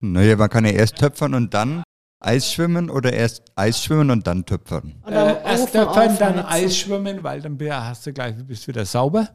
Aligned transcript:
Naja, 0.00 0.36
man 0.36 0.48
kann 0.48 0.64
ja 0.64 0.72
erst 0.72 0.96
töpfern 0.96 1.34
und 1.34 1.54
dann 1.54 1.82
Eisschwimmen 2.20 2.90
oder 2.90 3.12
erst 3.12 3.42
Eisschwimmen 3.54 4.10
und 4.10 4.26
dann 4.26 4.44
töpfern. 4.44 4.94
Äh, 5.06 5.42
erst 5.44 5.72
töpfern, 5.72 6.16
dann 6.18 6.40
Eisschwimmen, 6.40 7.22
weil 7.22 7.40
dann 7.40 7.58
hast 7.70 8.06
du 8.06 8.12
gleich, 8.12 8.34
bist 8.44 8.66
wieder 8.68 8.84
sauber. 8.84 9.28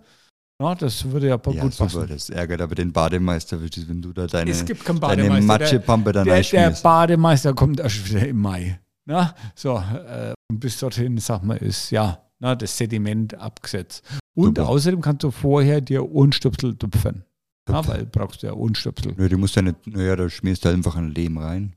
Ja, 0.61 0.75
das 0.75 1.03
würde 1.09 1.27
ja, 1.27 1.39
ja 1.45 1.61
gut 1.61 1.73
super, 1.73 1.89
passen. 1.89 2.07
Das 2.07 2.29
ärgert 2.29 2.61
aber 2.61 2.75
den 2.75 2.91
Bademeister, 2.91 3.59
wenn 3.59 4.01
du 4.01 4.13
da 4.13 4.27
deine, 4.27 4.51
es 4.51 4.63
gibt 4.63 4.87
deine 5.01 5.41
Matschepampe 5.41 6.11
dann 6.11 6.25
der, 6.25 6.41
der 6.41 6.71
Bademeister 6.71 7.53
kommt 7.53 7.79
erst 7.79 8.09
wieder 8.09 8.27
im 8.27 8.39
Mai. 8.39 8.79
Na, 9.05 9.35
so, 9.55 9.77
äh, 9.77 10.33
und 10.49 10.59
bis 10.59 10.79
dorthin, 10.79 11.17
sag 11.17 11.43
mal, 11.43 11.57
ist 11.57 11.89
ja 11.89 12.19
na, 12.39 12.55
das 12.55 12.77
Sediment 12.77 13.33
abgesetzt. 13.35 14.03
Und 14.35 14.57
super. 14.57 14.69
außerdem 14.69 15.01
kannst 15.01 15.23
du 15.23 15.31
vorher 15.31 15.81
dir 15.81 16.09
Ohrenstöpsel 16.09 16.75
tupfen. 16.75 17.23
Ja, 17.69 17.87
weil 17.87 18.05
brauchst 18.05 18.43
du 18.43 18.47
ja 18.47 18.53
Ohrenstöpsel. 18.53 19.13
Nö, 19.17 19.29
du 19.29 19.37
musst 19.37 19.55
ja 19.55 19.61
nicht, 19.61 19.87
naja, 19.87 20.15
da 20.15 20.29
schmierst 20.29 20.63
du 20.63 20.67
halt 20.67 20.77
einfach 20.77 20.95
ein 20.95 21.09
Lehm 21.09 21.37
rein. 21.37 21.75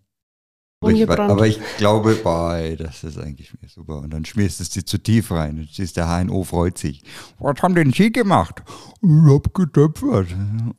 Aber 0.80 0.93
ich, 0.93 1.09
aber 1.09 1.46
ich, 1.46 1.61
glaube, 1.79 2.14
boah, 2.17 2.59
das 2.76 3.03
ist 3.03 3.18
eigentlich 3.18 3.50
super. 3.67 4.00
Und 4.00 4.11
dann 4.11 4.25
schmierst 4.25 4.61
du 4.61 4.62
es 4.62 4.71
dir 4.71 4.85
zu 4.85 4.99
tief 4.99 5.31
rein. 5.31 5.57
Dann 5.57 5.68
siehst 5.72 5.96
der 5.96 6.07
HNO 6.07 6.45
freut 6.45 6.76
sich. 6.76 7.03
Was 7.39 7.62
haben 7.62 7.75
denn 7.75 7.93
Sie 7.93 8.12
gemacht? 8.12 8.62
Ich 9.00 9.09
hab 9.09 9.54
getöpfert. 9.54 10.29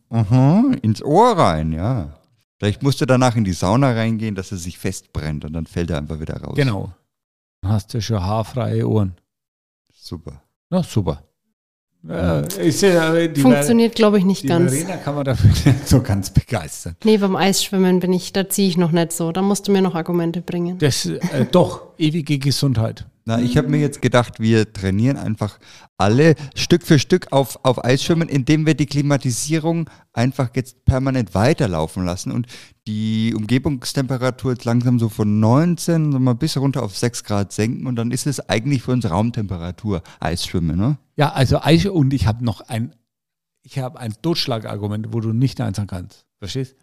Aha, 0.09 0.63
ins 0.83 1.01
Ohr 1.01 1.37
rein, 1.37 1.71
ja. 1.71 2.19
Vielleicht 2.59 2.83
musst 2.83 3.01
du 3.01 3.05
danach 3.05 3.35
in 3.35 3.43
die 3.43 3.53
Sauna 3.53 3.91
reingehen, 3.91 4.35
dass 4.35 4.51
er 4.51 4.57
sich 4.57 4.77
festbrennt 4.77 5.45
und 5.45 5.53
dann 5.53 5.65
fällt 5.65 5.89
er 5.89 5.97
einfach 5.97 6.19
wieder 6.19 6.41
raus. 6.41 6.55
Genau. 6.55 6.93
Dann 7.61 7.71
hast 7.71 7.93
du 7.93 8.01
schon 8.01 8.21
haarfreie 8.21 8.87
Ohren. 8.87 9.15
Super. 9.91 10.43
Na, 10.69 10.83
super. 10.83 11.23
Äh, 12.09 12.69
ja, 12.69 13.13
Funktioniert, 13.41 13.95
glaube 13.95 14.17
ich, 14.17 14.25
nicht 14.25 14.43
die 14.43 14.47
ganz. 14.47 14.73
Verena 14.73 14.97
kann 14.97 15.15
man 15.15 15.25
dafür 15.25 15.49
nicht 15.49 15.65
so 15.87 16.01
ganz 16.01 16.29
begeistern. 16.29 16.95
Nee, 17.03 17.17
beim 17.17 17.35
Eisschwimmen 17.35 17.99
bin 17.99 18.13
ich, 18.13 18.33
da 18.33 18.47
ziehe 18.49 18.67
ich 18.67 18.77
noch 18.77 18.91
nicht 18.91 19.11
so. 19.11 19.31
Da 19.31 19.41
musst 19.41 19.67
du 19.67 19.71
mir 19.71 19.81
noch 19.81 19.95
Argumente 19.95 20.41
bringen. 20.41 20.77
Das, 20.77 21.05
äh, 21.05 21.19
doch, 21.51 21.87
ewige 21.97 22.39
Gesundheit. 22.39 23.05
Na, 23.25 23.41
ich 23.41 23.57
habe 23.57 23.67
mir 23.67 23.79
jetzt 23.79 24.01
gedacht, 24.01 24.39
wir 24.39 24.71
trainieren 24.71 25.17
einfach 25.17 25.59
alle 25.97 26.35
Stück 26.55 26.83
für 26.83 26.97
Stück 26.97 27.27
auf, 27.31 27.59
auf 27.63 27.83
Eisschwimmen, 27.83 28.29
indem 28.29 28.65
wir 28.65 28.73
die 28.73 28.85
Klimatisierung 28.85 29.89
einfach 30.13 30.51
jetzt 30.55 30.85
permanent 30.85 31.35
weiterlaufen 31.35 32.05
lassen 32.05 32.31
und 32.31 32.47
die 32.87 33.33
Umgebungstemperatur 33.35 34.53
jetzt 34.53 34.65
langsam 34.65 34.97
so 34.97 35.09
von 35.09 35.39
19 35.39 36.13
so 36.13 36.19
mal 36.19 36.33
bis 36.33 36.57
runter 36.57 36.81
auf 36.81 36.97
6 36.97 37.25
Grad 37.25 37.51
senken 37.51 37.85
und 37.85 37.97
dann 37.97 38.11
ist 38.11 38.25
es 38.25 38.39
eigentlich 38.49 38.81
für 38.81 38.91
uns 38.91 39.09
Raumtemperatur 39.09 40.01
Eisschwimmen, 40.19 40.77
ne? 40.77 40.97
Ja, 41.17 41.33
also 41.33 41.61
Eis 41.61 41.85
und 41.85 42.13
ich 42.13 42.25
habe 42.25 42.45
noch 42.45 42.61
ein, 42.61 42.95
ich 43.63 43.77
habe 43.79 43.99
ein 43.99 44.13
Totschlagargument, 44.21 45.13
wo 45.13 45.19
du 45.19 45.33
nicht 45.33 45.59
einzeln 45.59 45.87
kannst. 45.87 46.25
Verstehst? 46.39 46.75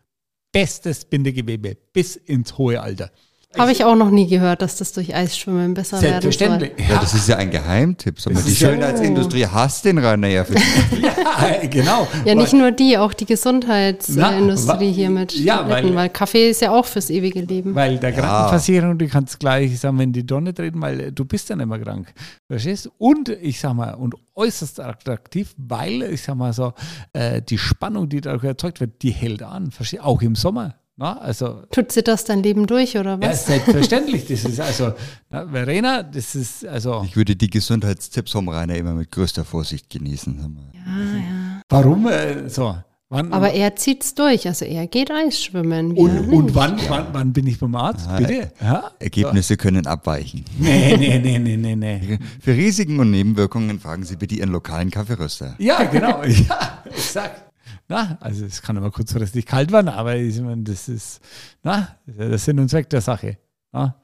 Bestes 0.53 1.07
Bindegewebe 1.07 1.77
bis 1.93 2.17
ins 2.17 2.59
hohe 2.59 2.81
Alter. 2.81 3.11
Habe 3.59 3.73
ich 3.73 3.85
auch 3.85 3.95
noch 3.95 4.11
nie 4.11 4.27
gehört, 4.27 4.63
dass 4.63 4.77
das 4.77 4.93
durch 4.93 5.15
Eisschwimmen 5.15 5.75
besser 5.75 6.01
werden 6.01 6.23
soll. 6.23 6.33
Selbstverständlich. 6.33 6.89
Ja, 6.89 6.99
das 7.01 7.15
ist 7.15 7.29
ja 7.29 7.37
ein 7.37 7.51
Geheimtipp. 7.51 8.17
Mal, 8.27 8.43
die 8.43 8.55
Schönheitsindustrie 8.55 9.47
hasst 9.47 9.85
den 9.85 9.99
Rainer 9.99 10.29
ja 10.29 10.45
für 10.45 10.55
Ja, 11.01 11.67
genau. 11.69 12.09
Ja, 12.25 12.35
nicht 12.35 12.53
nur 12.53 12.73
die, 12.73 12.99
auch 12.99 13.13
die 13.13 13.27
Gesundheitsindustrie 13.27 14.93
hier 14.93 15.11
mit 15.11 15.35
ja, 15.35 15.69
weil, 15.69 15.95
weil, 15.95 16.09
Kaffee 16.09 16.51
ist 16.51 16.61
ja 16.61 16.73
auch 16.73 16.87
fürs 16.87 17.11
ewige 17.11 17.41
Leben. 17.41 17.75
Weil 17.75 17.99
der 17.99 18.13
Krankenversicherung, 18.13 18.99
du 18.99 19.09
kannst 19.09 19.39
gleich 19.41 19.79
sagen, 19.79 19.99
wenn 19.99 20.13
die 20.13 20.27
Donne 20.27 20.55
treten, 20.55 20.81
weil 20.81 21.13
du 21.13 21.25
bist 21.25 21.51
dann 21.51 21.61
immer 21.61 21.79
krank. 21.79 22.13
Verstehst? 22.49 22.91
Und 22.99 23.29
ich 23.29 23.61
sag 23.61 23.75
mal, 23.75 23.95
und 23.95 24.15
äußerst 24.35 24.81
attraktiv, 24.81 25.55
weil 25.57 26.03
ich 26.03 26.23
sag 26.23 26.37
mal 26.37 26.53
so, 26.53 26.73
äh, 27.13 27.41
die 27.43 27.59
Spannung, 27.59 28.09
die 28.09 28.21
dadurch 28.21 28.45
erzeugt 28.45 28.81
wird, 28.81 29.03
die 29.03 29.11
hält 29.11 29.43
an. 29.43 29.71
Verstehst? 29.71 30.03
Auch 30.03 30.23
im 30.23 30.35
Sommer. 30.35 30.75
Na, 30.97 31.19
also, 31.19 31.63
Tut 31.73 31.91
sie 31.91 32.05
das 32.05 32.25
dein 32.25 32.43
Leben 32.43 32.69
durch 32.69 32.97
oder 32.97 33.21
was? 33.21 33.49
Ja, 33.49 33.57
selbstverständlich. 33.57 34.27
Das 34.27 34.45
ist 34.45 34.61
also, 34.61 34.93
na, 35.29 35.49
Verena, 35.49 36.05
das 36.05 36.37
ist 36.37 36.65
also. 36.67 37.03
Ich 37.05 37.17
würde 37.17 37.35
die 37.35 37.51
Gesundheitstipps 37.51 38.31
vom 38.31 38.49
Rainer 38.49 38.77
immer 38.77 38.93
mit 38.93 39.11
größter 39.11 39.45
Vorsicht 39.45 39.91
genießen. 39.91 40.73
Ja, 40.73 40.81
ja. 40.81 41.63
Warum? 41.69 42.07
Äh, 42.07 42.49
so. 42.49 42.77
Wann, 43.11 43.33
Aber 43.33 43.53
er 43.53 43.77
zieht 43.77 44.03
es 44.03 44.15
durch, 44.15 44.47
also 44.49 44.65
er 44.65 44.87
geht 44.87 45.11
Eisschwimmen. 45.11 45.93
Und, 45.93 46.33
und 46.33 46.55
wann, 46.55 46.81
wann, 46.89 47.07
wann, 47.13 47.33
bin 47.33 47.47
ich 47.47 47.61
beim 47.61 47.75
Arzt? 47.75 48.07
Ja, 48.07 48.17
Bitte? 48.17 48.53
Ja? 48.61 48.91
Ergebnisse 48.99 49.55
so. 49.55 49.57
können 49.57 49.87
abweichen. 49.87 50.45
Nee, 50.59 50.97
nee, 50.97 51.19
nee, 51.19 51.39
nee, 51.39 51.57
nee, 51.57 51.77
nee. 51.77 52.19
Für 52.41 52.53
Risiken 52.53 52.99
und 52.99 53.11
Nebenwirkungen 53.11 53.79
fragen 53.79 54.05
Sie 54.05 54.17
bitte 54.17 54.35
Ihren 54.37 54.51
lokalen 54.51 54.91
Kaffeeröster. 54.91 55.55
Ja, 55.59 55.85
genau. 55.85 56.25
ja, 56.25 56.83
exakt. 56.87 57.44
Na, 57.89 58.17
also 58.21 58.47
es 58.47 58.63
kann 58.63 58.77
immer 58.77 58.91
kurzfristig 58.91 59.45
kalt 59.47 59.71
werden, 59.71 59.89
aber 59.89 60.17
ich 60.17 60.41
meine, 60.41 60.63
das 60.63 60.89
ist, 60.89 61.21
na, 61.63 61.97
das 62.07 62.45
Sinn 62.45 62.59
und 62.59 62.69
Zweck 62.69 62.89
der 62.89 63.03
Sache. 63.03 63.37
Na. 63.73 63.97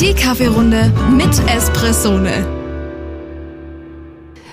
Die 0.00 0.14
Kaffeerunde 0.14 0.90
mit 1.10 1.38
Espressone. 1.48 2.65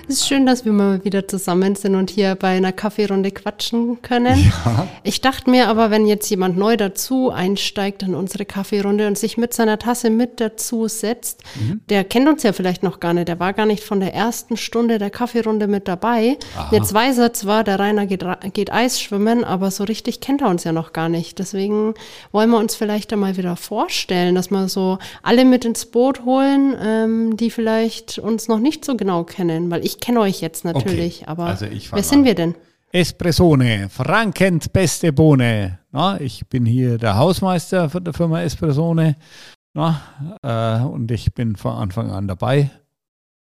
Es 0.06 0.16
ist 0.16 0.28
schön, 0.28 0.46
dass 0.46 0.66
wir 0.66 0.74
mal 0.74 1.04
wieder 1.06 1.30
zusammen 1.30 1.76
sind 1.76 1.96
und 1.96 2.10
hier 2.10 2.36
bei 2.36 2.58
einer 2.58 2.74
Kaffeerunde 2.74 3.32
quatschen 3.32 4.02
können. 4.02 4.52
Ja. 4.66 4.88
Ich 5.04 5.22
dachte 5.22 5.50
mir 5.50 5.70
aber, 5.70 5.92
wenn 5.92 6.06
jetzt 6.08 6.30
jemand 6.30 6.58
neu 6.58 6.76
dazu 6.76 7.30
einsteigt 7.30 8.04
in 8.04 8.14
unsere 8.14 8.44
Kaffeerunde 8.44 9.08
und 9.08 9.18
sich 9.18 9.38
mit 9.38 9.54
seiner 9.54 9.80
Tasse 9.80 10.10
mit 10.10 10.42
dazu 10.42 10.88
setzt, 10.90 11.42
mhm. 11.56 11.82
der 11.90 12.04
kennt 12.04 12.28
uns 12.28 12.44
ja 12.44 12.52
vielleicht 12.52 12.84
noch 12.84 13.00
gar 13.00 13.14
nicht. 13.14 13.30
Der 13.30 13.40
war 13.40 13.54
gar 13.54 13.66
nicht 13.66 13.84
von 13.84 14.02
der 14.02 14.14
ersten 14.14 14.58
Stunde 14.58 14.98
der 14.98 15.10
Kaffeerunde 15.10 15.68
mit 15.68 15.88
dabei. 15.88 16.38
Aha. 16.58 16.70
Jetzt 16.72 16.94
weiß 16.94 17.18
er 17.20 17.34
zwar, 17.34 17.64
der 17.64 17.80
Rainer 17.80 18.06
geht, 18.06 18.26
geht 18.54 18.74
Eis 18.74 19.02
schwimmen, 19.02 19.46
aber 19.46 19.72
so 19.72 19.86
richtig 19.86 20.20
kennt 20.20 20.42
er 20.42 20.50
uns 20.50 20.66
ja 20.66 20.74
noch 20.74 20.92
gar 20.92 21.08
nicht. 21.08 21.40
Deswegen 21.40 21.94
wollen 22.32 22.50
wir 22.50 22.58
uns 22.58 22.76
vielleicht 22.76 23.14
einmal 23.14 23.38
wieder 23.38 23.56
vorstellen, 23.56 24.36
dass 24.36 24.52
wir 24.52 24.68
so 24.68 24.98
alle 25.22 25.46
mit 25.46 25.64
ins 25.64 25.86
Boot 25.86 26.26
holen, 26.26 26.76
ähm, 26.82 27.38
die 27.38 27.50
vielleicht 27.50 28.20
uns 28.20 28.50
noch 28.50 28.60
nicht 28.60 28.84
so 28.84 28.98
genau 28.98 29.24
kennen, 29.24 29.72
weil 29.72 29.86
ich 29.86 29.93
ich 29.94 30.00
kenne 30.00 30.20
euch 30.22 30.42
jetzt 30.42 30.66
natürlich, 30.66 31.22
okay. 31.22 31.30
aber 31.30 31.46
also 31.46 31.66
wer 31.92 32.04
sind 32.04 32.26
wir 32.26 32.36
denn? 32.36 32.56
Espressone, 32.92 33.90
Frankens 33.90 34.70
beste 34.70 35.12
Bohne. 35.12 35.80
Na, 35.92 36.20
ich 36.20 36.48
bin 36.48 36.66
hier 36.66 36.98
der 36.98 37.18
Hausmeister 37.18 37.90
von 37.90 38.04
der 38.04 38.14
Firma 38.14 38.42
Espressone 38.42 39.16
na, 39.74 40.02
äh, 40.44 40.86
und 40.86 41.10
ich 41.12 41.34
bin 41.34 41.56
von 41.56 41.74
Anfang 41.74 42.12
an 42.12 42.28
dabei. 42.28 42.70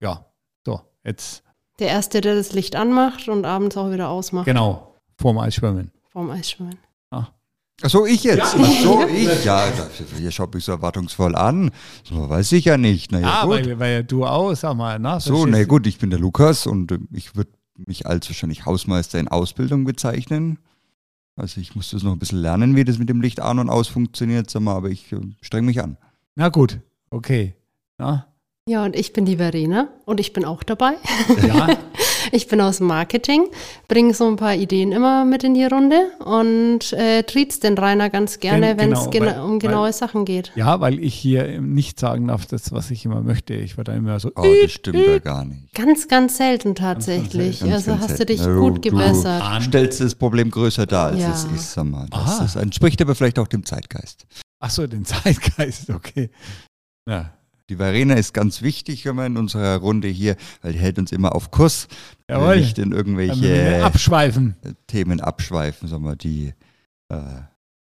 Ja, 0.01 0.25
so, 0.65 0.81
jetzt. 1.03 1.43
Der 1.79 1.89
Erste, 1.89 2.21
der 2.21 2.35
das 2.35 2.53
Licht 2.53 2.75
anmacht 2.75 3.27
und 3.27 3.45
abends 3.45 3.77
auch 3.77 3.91
wieder 3.91 4.09
ausmacht. 4.09 4.45
Genau, 4.45 4.95
vorm 5.19 5.37
Eisschwimmen. 5.37 5.91
Vorm 6.09 6.31
Eisschwimmen. 6.31 6.77
Ach 7.81 7.89
so, 7.89 8.05
ich 8.05 8.23
jetzt. 8.23 8.37
Ja. 8.37 8.59
Ach 8.61 8.83
so, 8.83 9.07
ich. 9.13 9.45
Ja, 9.45 9.65
ihr 10.19 10.31
schaut 10.31 10.53
mich 10.53 10.63
so 10.63 10.71
erwartungsvoll 10.71 11.35
an. 11.35 11.71
So 12.03 12.29
weiß 12.29 12.51
ich 12.53 12.65
ja 12.65 12.77
nicht. 12.77 13.11
Na, 13.11 13.19
ja, 13.19 13.41
ah, 13.41 13.45
gut. 13.45 13.65
Weil, 13.65 13.79
weil 13.79 14.03
du 14.03 14.25
auch, 14.25 14.53
sag 14.55 14.75
mal. 14.75 14.99
Na, 14.99 15.19
so, 15.19 15.45
na 15.45 15.63
gut, 15.63 15.87
ich 15.87 15.97
bin 15.97 16.09
der 16.09 16.19
Lukas 16.19 16.67
und 16.67 16.91
äh, 16.91 16.99
ich 17.11 17.35
würde 17.35 17.51
mich 17.75 18.05
als 18.05 18.29
wahrscheinlich 18.29 18.65
Hausmeister 18.65 19.19
in 19.19 19.27
Ausbildung 19.27 19.83
bezeichnen. 19.83 20.59
Also 21.35 21.59
ich 21.59 21.75
muss 21.75 21.89
das 21.89 22.03
noch 22.03 22.11
ein 22.11 22.19
bisschen 22.19 22.39
lernen, 22.39 22.75
wie 22.75 22.85
das 22.85 22.99
mit 22.99 23.09
dem 23.09 23.21
Licht 23.21 23.39
an 23.39 23.57
und 23.57 23.69
aus 23.69 23.87
funktioniert, 23.87 24.49
sag 24.49 24.61
mal, 24.61 24.75
aber 24.75 24.89
ich 24.89 25.11
äh, 25.11 25.19
streng 25.41 25.65
mich 25.65 25.81
an. 25.81 25.97
Na 26.35 26.49
gut, 26.49 26.79
okay. 27.09 27.55
Na? 27.97 28.27
Ja, 28.67 28.85
und 28.85 28.95
ich 28.95 29.13
bin 29.13 29.25
die 29.25 29.37
Verena 29.37 29.89
und 30.05 30.19
ich 30.19 30.31
bin 30.31 30.45
auch 30.45 30.63
dabei. 30.63 30.93
Ja. 31.45 31.67
ich 32.33 32.47
bin 32.47 32.59
aus 32.61 32.79
Marketing, 32.79 33.45
bringe 33.87 34.13
so 34.13 34.27
ein 34.27 34.37
paar 34.37 34.55
Ideen 34.55 34.91
immer 34.91 35.23
mit 35.23 35.43
in 35.43 35.53
die 35.53 35.65
Runde 35.65 36.11
und 36.25 36.91
äh, 36.93 37.23
triezt 37.23 37.63
den 37.63 37.77
Rainer 37.77 38.09
ganz 38.09 38.39
gerne, 38.39 38.77
wenn 38.77 38.91
es 38.91 39.09
genau, 39.11 39.31
gena 39.31 39.43
um 39.43 39.59
genaue 39.59 39.85
weil, 39.85 39.93
Sachen 39.93 40.25
geht. 40.25 40.51
Ja, 40.55 40.79
weil 40.79 40.99
ich 40.99 41.13
hier 41.13 41.61
nicht 41.61 41.99
sagen 41.99 42.27
darf, 42.27 42.47
das, 42.47 42.71
was 42.71 42.89
ich 42.89 43.05
immer 43.05 43.21
möchte. 43.21 43.53
Ich 43.53 43.77
war 43.77 43.83
da 43.83 43.93
immer 43.93 44.19
so. 44.19 44.31
Oh, 44.35 44.45
das 44.61 44.71
stimmt 44.71 45.05
ja 45.05 45.19
gar 45.19 45.45
nicht. 45.45 45.73
Ganz, 45.73 46.07
ganz 46.07 46.37
selten 46.37 46.73
tatsächlich. 46.73 47.59
Ganz, 47.59 47.71
ganz, 47.71 47.87
also 47.87 47.99
hast 47.99 48.19
du 48.19 48.25
dich 48.25 48.41
no, 48.41 48.59
gut 48.59 48.81
gebessert. 48.81 49.43
Du 49.57 49.61
stellst 49.63 50.01
das 50.01 50.15
Problem 50.15 50.49
größer 50.49 50.87
dar, 50.87 51.11
als 51.11 51.21
ja. 51.21 51.31
es 51.31 51.43
ist. 51.45 51.73
Sag 51.73 51.85
mal. 51.85 52.07
Das, 52.09 52.39
das 52.39 52.55
entspricht 52.55 52.99
aber 53.01 53.13
vielleicht 53.13 53.37
auch 53.37 53.47
dem 53.47 53.63
Zeitgeist. 53.63 54.25
Ach 54.59 54.71
so, 54.71 54.87
den 54.87 55.05
Zeitgeist, 55.05 55.91
okay. 55.91 56.31
Ja. 57.07 57.31
Die 57.69 57.77
Verena 57.77 58.15
ist 58.15 58.33
ganz 58.33 58.61
wichtig 58.61 59.05
immer 59.05 59.25
in 59.25 59.37
unserer 59.37 59.77
Runde 59.77 60.07
hier, 60.07 60.35
weil 60.61 60.73
die 60.73 60.79
hält 60.79 60.99
uns 60.99 61.11
immer 61.11 61.33
auf 61.33 61.49
Kurs. 61.51 61.87
Jawohl. 62.29 62.57
Nicht 62.57 62.77
in 62.77 62.91
irgendwelche 62.91 63.83
abschweifen. 63.83 64.55
Themen 64.87 65.21
abschweifen, 65.21 65.87
sondern 65.87 66.17
die 66.17 66.53
äh, 67.09 67.15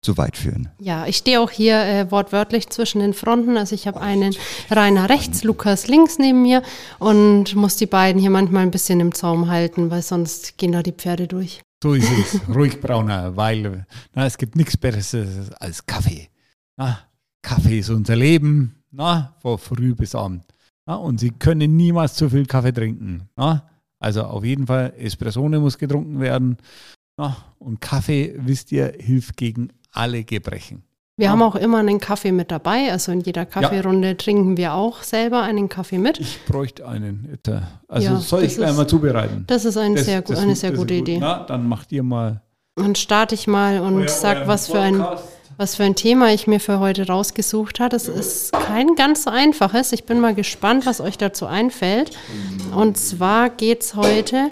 zu 0.02 0.18
weit 0.18 0.38
führen. 0.38 0.70
Ja, 0.80 1.06
ich 1.06 1.18
stehe 1.18 1.40
auch 1.40 1.52
hier 1.52 1.80
äh, 1.80 2.12
wortwörtlich 2.12 2.70
zwischen 2.70 3.02
den 3.02 3.14
Fronten. 3.14 3.58
Also 3.58 3.76
ich 3.76 3.88
habe 3.88 4.02
einen 4.02 4.36
Rainer 4.70 5.10
rechts, 5.10 5.44
Lukas 5.44 5.88
links 5.88 6.18
neben 6.18 6.42
mir 6.42 6.64
und 7.00 7.56
muss 7.56 7.76
die 7.76 7.86
beiden 7.86 8.20
hier 8.20 8.32
manchmal 8.32 8.64
ein 8.64 8.72
bisschen 8.72 9.00
im 9.00 9.14
Zaum 9.14 9.50
halten, 9.50 9.92
weil 9.92 10.02
sonst 10.02 10.58
gehen 10.58 10.72
da 10.72 10.82
die 10.82 10.92
Pferde 10.92 11.28
durch. 11.28 11.62
So 11.84 11.94
ist 11.94 12.12
es. 12.12 12.40
Ruhig 12.54 12.80
brauner, 12.82 13.36
weil 13.36 13.86
na, 14.14 14.26
es 14.26 14.38
gibt 14.38 14.56
nichts 14.56 14.78
Besseres 14.78 15.52
als 15.54 15.86
Kaffee. 15.86 16.30
Na, 16.78 17.00
Kaffee 17.42 17.80
ist 17.80 17.90
unser 17.90 18.16
Leben 18.16 18.76
na, 18.92 19.36
von 19.40 19.58
früh 19.58 19.96
bis 19.96 20.16
abend. 20.16 20.44
Na, 20.86 20.96
und 20.96 21.20
Sie 21.20 21.32
können 21.32 21.76
niemals 21.76 22.16
zu 22.16 22.30
viel 22.30 22.46
Kaffee 22.46 22.74
trinken. 22.74 23.30
Na? 23.36 23.70
Also 24.00 24.24
auf 24.24 24.44
jeden 24.44 24.68
Fall 24.68 24.94
Espressone 24.98 25.60
muss 25.60 25.78
getrunken 25.78 26.20
werden. 26.20 26.58
Na, 27.18 27.38
und 27.60 27.82
Kaffee, 27.82 28.36
wisst 28.38 28.72
ihr, 28.72 28.94
hilft 28.98 29.38
gegen 29.38 29.70
alle 29.92 30.24
Gebrechen. 30.24 30.84
Wir 31.18 31.26
ja. 31.26 31.32
haben 31.32 31.42
auch 31.44 31.56
immer 31.56 31.78
einen 31.78 32.00
Kaffee 32.00 32.32
mit 32.32 32.50
dabei. 32.50 32.92
Also 32.92 33.12
in 33.12 33.22
jeder 33.22 33.46
Kaffeerunde 33.46 34.08
ja. 34.10 34.14
trinken 34.16 34.58
wir 34.58 34.74
auch 34.74 35.04
selber 35.04 35.44
einen 35.44 35.70
Kaffee 35.70 36.00
mit. 36.00 36.20
Ich 36.20 36.44
bräuchte 36.46 36.88
einen. 36.88 37.38
Also 37.88 38.08
ja, 38.08 38.16
soll 38.18 38.44
ich 38.44 38.64
einmal 38.64 38.88
zubereiten? 38.88 39.44
Das 39.46 39.66
ist 39.66 39.78
ein 39.78 39.96
das, 39.96 40.06
sehr, 40.06 40.22
das, 40.22 40.40
eine 40.40 40.56
sehr 40.56 40.72
gute 40.72 40.96
Idee. 40.96 41.20
Na, 41.20 41.44
dann 41.44 41.68
macht 41.68 41.92
ihr 41.92 42.02
mal. 42.02 42.42
Dann 42.76 42.96
starte 42.96 43.36
ich 43.36 43.46
mal 43.46 43.82
und 43.82 44.00
euer, 44.02 44.08
sag, 44.08 44.48
was 44.48 44.68
für 44.68 44.80
ein 44.80 45.06
was 45.58 45.76
für 45.76 45.84
ein 45.84 45.96
Thema 45.96 46.34
ich 46.34 46.48
mir 46.48 46.60
für 46.60 46.80
heute 46.80 47.08
rausgesucht 47.08 47.80
habe. 47.80 47.90
Das 47.90 48.08
ist 48.08 48.52
kein 48.54 48.96
ganz 48.96 49.28
einfaches. 49.28 49.92
Ich 49.92 50.06
bin 50.06 50.20
mal 50.20 50.34
gespannt, 50.34 50.86
was 50.86 51.02
euch 51.02 51.18
dazu 51.18 51.46
einfällt. 51.46 52.12
Und 52.76 52.98
zwar 52.98 53.50
geht 53.50 53.82
es 53.82 53.96
heute 53.96 54.50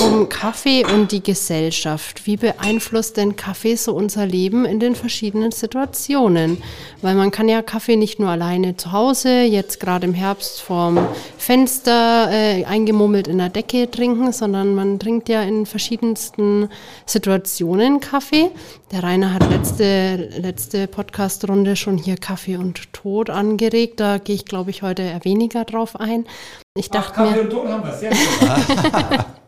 um 0.00 0.28
Kaffee 0.28 0.84
und 0.84 1.12
die 1.12 1.22
Gesellschaft. 1.22 2.26
Wie 2.26 2.36
beeinflusst 2.36 3.16
denn 3.16 3.36
Kaffee 3.36 3.76
so 3.76 3.94
unser 3.94 4.26
Leben 4.26 4.64
in 4.64 4.80
den 4.80 4.94
verschiedenen 4.94 5.52
Situationen? 5.52 6.62
Weil 7.00 7.14
man 7.14 7.30
kann 7.30 7.48
ja 7.48 7.62
Kaffee 7.62 7.96
nicht 7.96 8.18
nur 8.18 8.30
alleine 8.30 8.76
zu 8.76 8.92
Hause, 8.92 9.42
jetzt 9.42 9.80
gerade 9.80 10.06
im 10.06 10.14
Herbst 10.14 10.60
vorm 10.62 10.98
Fenster 11.38 12.28
äh, 12.30 12.64
eingemummelt 12.64 13.28
in 13.28 13.38
der 13.38 13.48
Decke 13.48 13.90
trinken, 13.90 14.32
sondern 14.32 14.74
man 14.74 14.98
trinkt 14.98 15.28
ja 15.28 15.42
in 15.42 15.66
verschiedensten 15.66 16.68
Situationen 17.06 18.00
Kaffee. 18.00 18.50
Der 18.92 19.02
Rainer 19.02 19.34
hat 19.34 19.50
letzte, 19.50 20.28
letzte 20.38 20.86
Podcast-Runde 20.86 21.76
schon 21.76 21.98
hier 21.98 22.16
Kaffee 22.16 22.56
und 22.56 22.92
Tod 22.92 23.30
angeregt. 23.30 24.00
Da 24.00 24.18
gehe 24.18 24.34
ich, 24.34 24.44
glaube 24.44 24.70
ich, 24.70 24.82
heute 24.82 25.02
eher 25.02 25.24
weniger 25.24 25.64
drauf 25.64 25.98
ein. 25.98 26.26
Ich 26.74 26.90
dachte 26.90 27.08
Ach, 27.10 27.16
Kaffee 27.16 27.36
mir, 27.36 27.42
und 27.42 27.50
Tod 27.50 27.68
haben 27.68 27.84
wir 27.84 27.94
sehr 27.94 28.10
gut. 28.10 29.24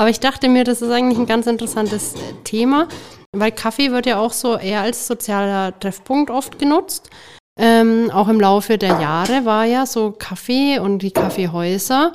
Aber 0.00 0.08
ich 0.08 0.18
dachte 0.18 0.48
mir, 0.48 0.64
das 0.64 0.80
ist 0.80 0.90
eigentlich 0.90 1.18
ein 1.18 1.26
ganz 1.26 1.46
interessantes 1.46 2.14
Thema, 2.42 2.88
weil 3.36 3.52
Kaffee 3.52 3.92
wird 3.92 4.06
ja 4.06 4.18
auch 4.18 4.32
so 4.32 4.56
eher 4.56 4.80
als 4.80 5.06
sozialer 5.06 5.78
Treffpunkt 5.78 6.30
oft 6.30 6.58
genutzt. 6.58 7.10
Ähm, 7.58 8.10
auch 8.10 8.28
im 8.28 8.40
Laufe 8.40 8.78
der 8.78 8.98
Jahre 8.98 9.44
war 9.44 9.66
ja 9.66 9.84
so 9.84 10.12
Kaffee 10.12 10.78
und 10.78 11.00
die 11.00 11.10
Kaffeehäuser 11.10 12.14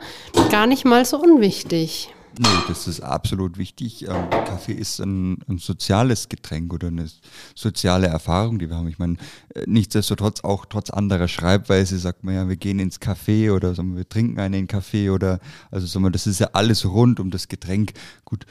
gar 0.50 0.66
nicht 0.66 0.84
mal 0.84 1.06
so 1.06 1.20
unwichtig. 1.20 2.15
Nee, 2.38 2.48
das 2.68 2.88
ist 2.88 3.00
absolut 3.00 3.58
wichtig. 3.58 4.08
Ähm, 4.08 4.30
Kaffee 4.30 4.74
ist 4.74 5.00
ein, 5.00 5.38
ein, 5.48 5.58
soziales 5.58 6.28
Getränk 6.28 6.74
oder 6.74 6.88
eine 6.88 7.08
soziale 7.56 8.08
Erfahrung, 8.08 8.60
die 8.60 8.70
wir 8.70 8.76
haben. 8.76 8.90
Ich 8.90 9.00
meine, 9.00 9.16
äh, 9.54 9.64
nichtsdestotrotz 9.68 10.44
auch 10.44 10.66
trotz 10.66 10.90
anderer 10.90 11.30
Schreibweise 11.30 11.98
sagt 11.98 12.24
man 12.26 12.36
ja, 12.36 12.50
wir 12.50 12.58
gehen 12.58 12.80
ins 12.80 13.00
Café 13.00 13.54
oder 13.54 13.74
sagen 13.74 13.92
wir, 13.92 14.00
wir 14.00 14.10
trinken 14.10 14.40
einen 14.40 14.68
Kaffee 14.68 15.10
oder 15.10 15.40
also 15.72 15.88
sagen 15.88 16.04
wir, 16.04 16.12
das 16.12 16.28
ist 16.28 16.40
ja 16.40 16.50
alles 16.52 16.86
rund 16.86 17.22
um 17.22 17.32
das 17.32 17.48
Getränk. 17.48 17.94
Gut, 18.26 18.46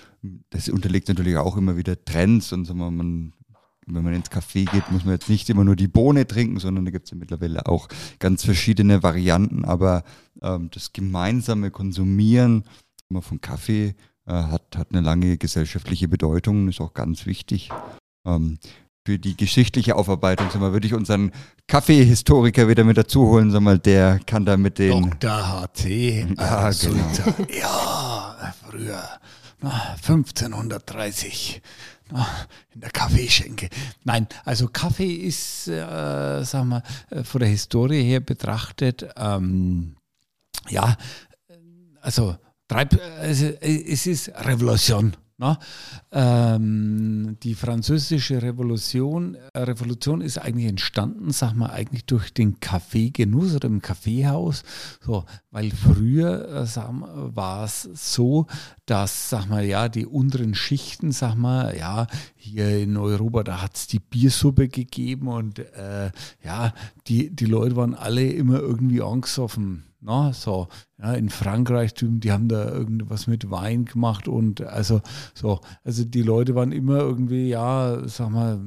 das 0.48 0.70
unterliegt 0.70 1.08
natürlich 1.08 1.36
auch 1.36 1.58
immer 1.58 1.76
wieder 1.76 2.02
Trends 2.02 2.52
und 2.52 2.64
sagen 2.64 2.78
wir, 2.78 2.90
man 2.90 3.34
wenn 3.86 4.02
man 4.02 4.14
ins 4.14 4.30
Café 4.30 4.64
geht, 4.70 4.90
muss 4.90 5.04
man 5.04 5.14
jetzt 5.14 5.28
nicht 5.28 5.50
immer 5.50 5.64
nur 5.64 5.76
die 5.76 5.88
Bohne 5.88 6.26
trinken, 6.26 6.58
sondern 6.58 6.84
da 6.84 6.90
gibt 6.90 7.04
es 7.04 7.10
ja 7.10 7.16
mittlerweile 7.16 7.66
auch 7.66 7.88
ganz 8.18 8.44
verschiedene 8.44 9.02
Varianten. 9.02 9.64
Aber 9.64 10.04
ähm, 10.42 10.70
das 10.72 10.92
gemeinsame 10.92 11.70
Konsumieren 11.70 12.64
immer 13.10 13.22
von 13.22 13.40
Kaffee 13.40 13.94
äh, 14.26 14.32
hat, 14.32 14.76
hat 14.76 14.88
eine 14.92 15.00
lange 15.00 15.36
gesellschaftliche 15.36 16.06
Bedeutung, 16.08 16.68
ist 16.68 16.80
auch 16.80 16.94
ganz 16.94 17.26
wichtig. 17.26 17.70
Ähm, 18.26 18.58
für 19.06 19.18
die 19.18 19.36
geschichtliche 19.36 19.96
Aufarbeitung, 19.96 20.48
sag 20.50 20.62
mal, 20.62 20.72
würde 20.72 20.86
ich 20.86 20.94
unseren 20.94 21.30
Kaffeehistoriker 21.66 22.68
wieder 22.68 22.84
mit 22.84 22.96
dazu 22.96 23.26
holen, 23.26 23.50
sag 23.50 23.60
mal, 23.60 23.78
der 23.78 24.18
kann 24.24 24.46
da 24.46 24.56
mit 24.56 24.78
den. 24.78 25.10
Dr. 25.20 25.62
HC. 25.62 26.26
Ja, 26.38 26.70
äh, 26.70 26.74
genau. 26.74 27.02
ja, 27.52 28.54
früher, 28.66 29.02
1530 29.60 31.60
in 32.74 32.80
der 32.80 32.90
Kaffeeschenke. 32.90 33.68
Nein, 34.04 34.26
also 34.44 34.68
Kaffee 34.68 35.14
ist, 35.14 35.68
äh, 35.68 36.44
sagen 36.44 36.68
wir, 36.68 36.82
äh, 37.10 37.24
von 37.24 37.40
der 37.40 37.48
Historie 37.48 38.02
her 38.02 38.20
betrachtet, 38.20 39.06
ähm, 39.16 39.96
ja, 40.68 40.96
also 42.00 42.36
treib, 42.68 42.98
also, 43.20 43.46
es 43.60 44.06
ist 44.06 44.28
Revolution. 44.28 45.16
Ne? 45.36 45.58
Ähm, 46.12 47.36
die 47.42 47.56
französische 47.56 48.40
Revolution, 48.40 49.36
äh, 49.52 49.58
Revolution 49.62 50.20
ist 50.20 50.38
eigentlich 50.38 50.68
entstanden, 50.68 51.32
sag 51.32 51.54
mal, 51.54 51.70
eigentlich 51.70 52.06
durch 52.06 52.32
den 52.32 52.60
Kaffeegenuss 52.60 53.56
oder 53.56 53.66
im 53.66 53.82
Kaffeehaus. 53.82 54.62
So, 55.00 55.24
weil 55.50 55.72
früher 55.72 56.48
äh, 56.48 56.78
war 57.34 57.64
es 57.64 57.82
so, 57.82 58.46
dass, 58.86 59.28
sag 59.28 59.46
mal, 59.46 59.64
ja, 59.64 59.88
die 59.88 60.06
unteren 60.06 60.54
Schichten, 60.54 61.10
sag 61.10 61.34
mal, 61.34 61.76
ja, 61.76 62.06
hier 62.36 62.78
in 62.78 62.96
Europa, 62.96 63.42
da 63.42 63.60
hat 63.60 63.74
es 63.74 63.88
die 63.88 63.98
Biersuppe 63.98 64.68
gegeben 64.68 65.26
und 65.26 65.58
äh, 65.58 66.12
ja, 66.44 66.72
die, 67.08 67.34
die 67.34 67.46
Leute 67.46 67.74
waren 67.74 67.96
alle 67.96 68.24
immer 68.24 68.60
irgendwie 68.60 69.02
angesoffen. 69.02 69.82
Na, 70.06 70.34
so, 70.34 70.68
ja, 70.98 71.14
in 71.14 71.30
Frankreich, 71.30 71.94
die 71.94 72.30
haben 72.30 72.46
da 72.46 72.68
irgendwas 72.68 73.26
mit 73.26 73.50
Wein 73.50 73.86
gemacht 73.86 74.28
und 74.28 74.60
also 74.60 75.00
so, 75.32 75.60
also 75.82 76.04
die 76.04 76.20
Leute 76.20 76.54
waren 76.54 76.72
immer 76.72 76.98
irgendwie, 76.98 77.48
ja, 77.48 78.06
sag 78.06 78.28
mal, 78.28 78.60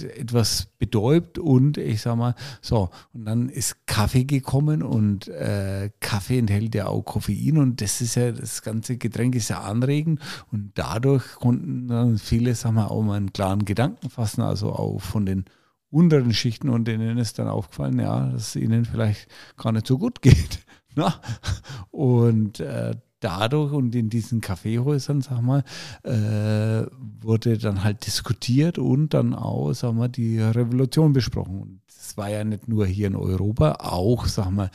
etwas 0.00 0.68
betäubt 0.78 1.38
und 1.38 1.76
ich 1.76 2.00
sag 2.00 2.16
mal, 2.16 2.34
so, 2.62 2.88
und 3.12 3.26
dann 3.26 3.50
ist 3.50 3.86
Kaffee 3.86 4.24
gekommen 4.24 4.82
und 4.82 5.28
äh, 5.28 5.90
Kaffee 6.00 6.38
enthält 6.38 6.74
ja 6.74 6.86
auch 6.86 7.02
Koffein 7.02 7.58
und 7.58 7.82
das 7.82 8.00
ist 8.00 8.14
ja, 8.14 8.32
das 8.32 8.62
ganze 8.62 8.96
Getränk 8.96 9.34
ist 9.34 9.50
ja 9.50 9.60
anregend 9.60 10.20
und 10.50 10.72
dadurch 10.74 11.34
konnten 11.34 11.86
dann 11.88 12.16
viele, 12.16 12.54
sag 12.54 12.72
mal, 12.72 12.86
auch 12.86 13.02
mal 13.02 13.18
einen 13.18 13.34
klaren 13.34 13.66
Gedanken 13.66 14.08
fassen, 14.08 14.40
also 14.40 14.72
auch 14.72 15.02
von 15.02 15.26
den 15.26 15.44
unteren 15.94 16.34
Schichten 16.34 16.68
und 16.68 16.86
denen 16.86 17.18
ist 17.18 17.38
dann 17.38 17.48
aufgefallen, 17.48 18.00
ja, 18.00 18.26
dass 18.30 18.48
es 18.48 18.56
ihnen 18.56 18.84
vielleicht 18.84 19.28
gar 19.56 19.72
nicht 19.72 19.86
so 19.86 19.96
gut 19.96 20.22
geht. 20.22 20.60
Na? 20.96 21.14
Und 21.90 22.60
äh, 22.60 22.96
dadurch 23.20 23.72
und 23.72 23.94
in 23.94 24.10
diesen 24.10 24.40
Kaffeehäusern, 24.40 25.22
sag 25.22 25.40
mal, 25.40 25.64
äh, 26.02 26.86
wurde 27.22 27.58
dann 27.58 27.84
halt 27.84 28.06
diskutiert 28.06 28.78
und 28.78 29.14
dann 29.14 29.34
auch, 29.34 29.72
sag 29.72 29.94
mal, 29.94 30.08
die 30.08 30.40
Revolution 30.40 31.12
besprochen. 31.12 31.60
Und 31.60 31.80
das 31.86 32.16
war 32.16 32.28
ja 32.28 32.44
nicht 32.44 32.68
nur 32.68 32.86
hier 32.86 33.06
in 33.06 33.16
Europa, 33.16 33.78
auch, 33.80 34.26
sag 34.26 34.50
mal, 34.50 34.70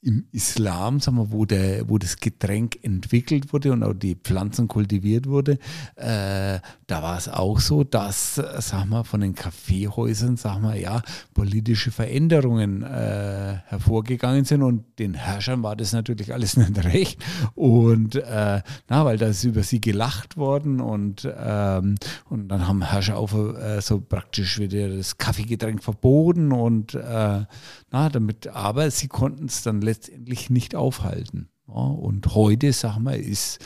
im 0.00 0.28
Islam, 0.30 1.00
sagen 1.00 1.16
wir, 1.16 1.32
wo, 1.32 1.44
der, 1.44 1.88
wo 1.88 1.98
das 1.98 2.18
Getränk 2.18 2.78
entwickelt 2.82 3.52
wurde 3.52 3.72
und 3.72 3.82
auch 3.82 3.94
die 3.94 4.14
Pflanzen 4.14 4.68
kultiviert 4.68 5.26
wurde, 5.26 5.58
äh, 5.96 6.60
da 6.86 7.02
war 7.02 7.18
es 7.18 7.28
auch 7.28 7.58
so, 7.58 7.82
dass, 7.82 8.36
sagen 8.36 8.90
wir, 8.90 9.02
von 9.02 9.20
den 9.20 9.34
Kaffeehäusern, 9.34 10.36
sagen 10.36 10.62
wir, 10.62 10.76
ja, 10.76 11.02
politische 11.34 11.90
Veränderungen 11.90 12.82
äh, 12.84 13.58
hervorgegangen 13.66 14.44
sind 14.44 14.62
und 14.62 14.84
den 15.00 15.14
Herrschern 15.14 15.64
war 15.64 15.74
das 15.74 15.92
natürlich 15.92 16.32
alles 16.32 16.56
nicht 16.56 16.84
recht. 16.84 17.20
Und 17.56 18.14
äh, 18.14 18.62
na, 18.88 19.04
weil 19.04 19.18
da 19.18 19.26
ist 19.26 19.42
über 19.42 19.64
sie 19.64 19.80
gelacht 19.80 20.36
worden 20.36 20.80
und, 20.80 21.28
ähm, 21.36 21.96
und 22.30 22.48
dann 22.48 22.68
haben 22.68 22.82
Herrscher 22.82 23.16
auch 23.16 23.32
äh, 23.34 23.80
so 23.80 24.00
praktisch 24.00 24.60
wieder 24.60 24.88
das 24.96 25.18
Kaffeegetränk 25.18 25.82
verboten 25.82 26.52
und 26.52 26.94
äh, 26.94 27.44
na, 27.90 28.08
damit, 28.10 28.46
aber 28.46 28.90
sie 28.92 29.08
konnten 29.08 29.46
es 29.46 29.62
dann 29.62 29.87
letztendlich 29.88 30.50
nicht 30.50 30.74
aufhalten. 30.74 31.48
Und 31.66 32.34
heute, 32.34 32.72
sag 32.72 32.98
mal, 32.98 33.18
ist 33.18 33.58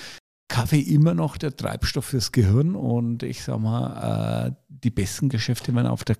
Kaffee 0.48 0.80
immer 0.80 1.14
noch 1.14 1.36
der 1.36 1.56
Treibstoff 1.56 2.06
fürs 2.06 2.30
Gehirn 2.30 2.74
und 2.74 3.22
ich 3.22 3.42
sag 3.42 3.58
mal, 3.58 4.48
äh, 4.48 4.52
die 4.68 4.90
besten 4.90 5.28
Geschäfte 5.28 5.74
werden 5.74 5.86
auf 5.86 6.04
der 6.04 6.16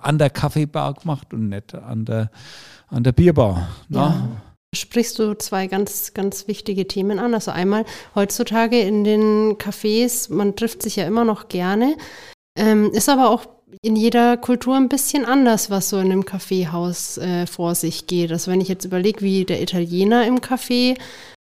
an 0.00 0.18
der 0.18 0.30
Kaffeebar 0.30 0.94
gemacht 0.94 1.32
und 1.32 1.48
nicht 1.48 1.74
an 1.74 2.04
der, 2.04 2.30
an 2.88 3.04
der 3.04 3.12
Bierbar. 3.12 3.68
Ja. 3.88 4.42
Sprichst 4.74 5.18
du 5.18 5.34
zwei 5.34 5.66
ganz, 5.66 6.12
ganz 6.12 6.48
wichtige 6.48 6.88
Themen 6.88 7.18
an. 7.18 7.34
Also 7.34 7.52
einmal 7.52 7.84
heutzutage 8.14 8.80
in 8.80 9.04
den 9.04 9.56
Cafés, 9.58 10.32
man 10.32 10.56
trifft 10.56 10.82
sich 10.82 10.96
ja 10.96 11.06
immer 11.06 11.24
noch 11.24 11.48
gerne, 11.48 11.96
ähm, 12.56 12.90
ist 12.92 13.08
aber 13.08 13.30
auch 13.30 13.46
in 13.82 13.96
jeder 13.96 14.36
Kultur 14.36 14.76
ein 14.76 14.88
bisschen 14.88 15.24
anders, 15.24 15.70
was 15.70 15.88
so 15.88 15.98
in 15.98 16.12
einem 16.12 16.24
Kaffeehaus 16.24 17.18
äh, 17.18 17.46
vor 17.46 17.74
sich 17.74 18.06
geht. 18.06 18.32
Also 18.32 18.50
wenn 18.50 18.60
ich 18.60 18.68
jetzt 18.68 18.84
überlege, 18.84 19.20
wie 19.20 19.44
der 19.44 19.62
Italiener 19.62 20.26
im 20.26 20.40
Café 20.40 20.96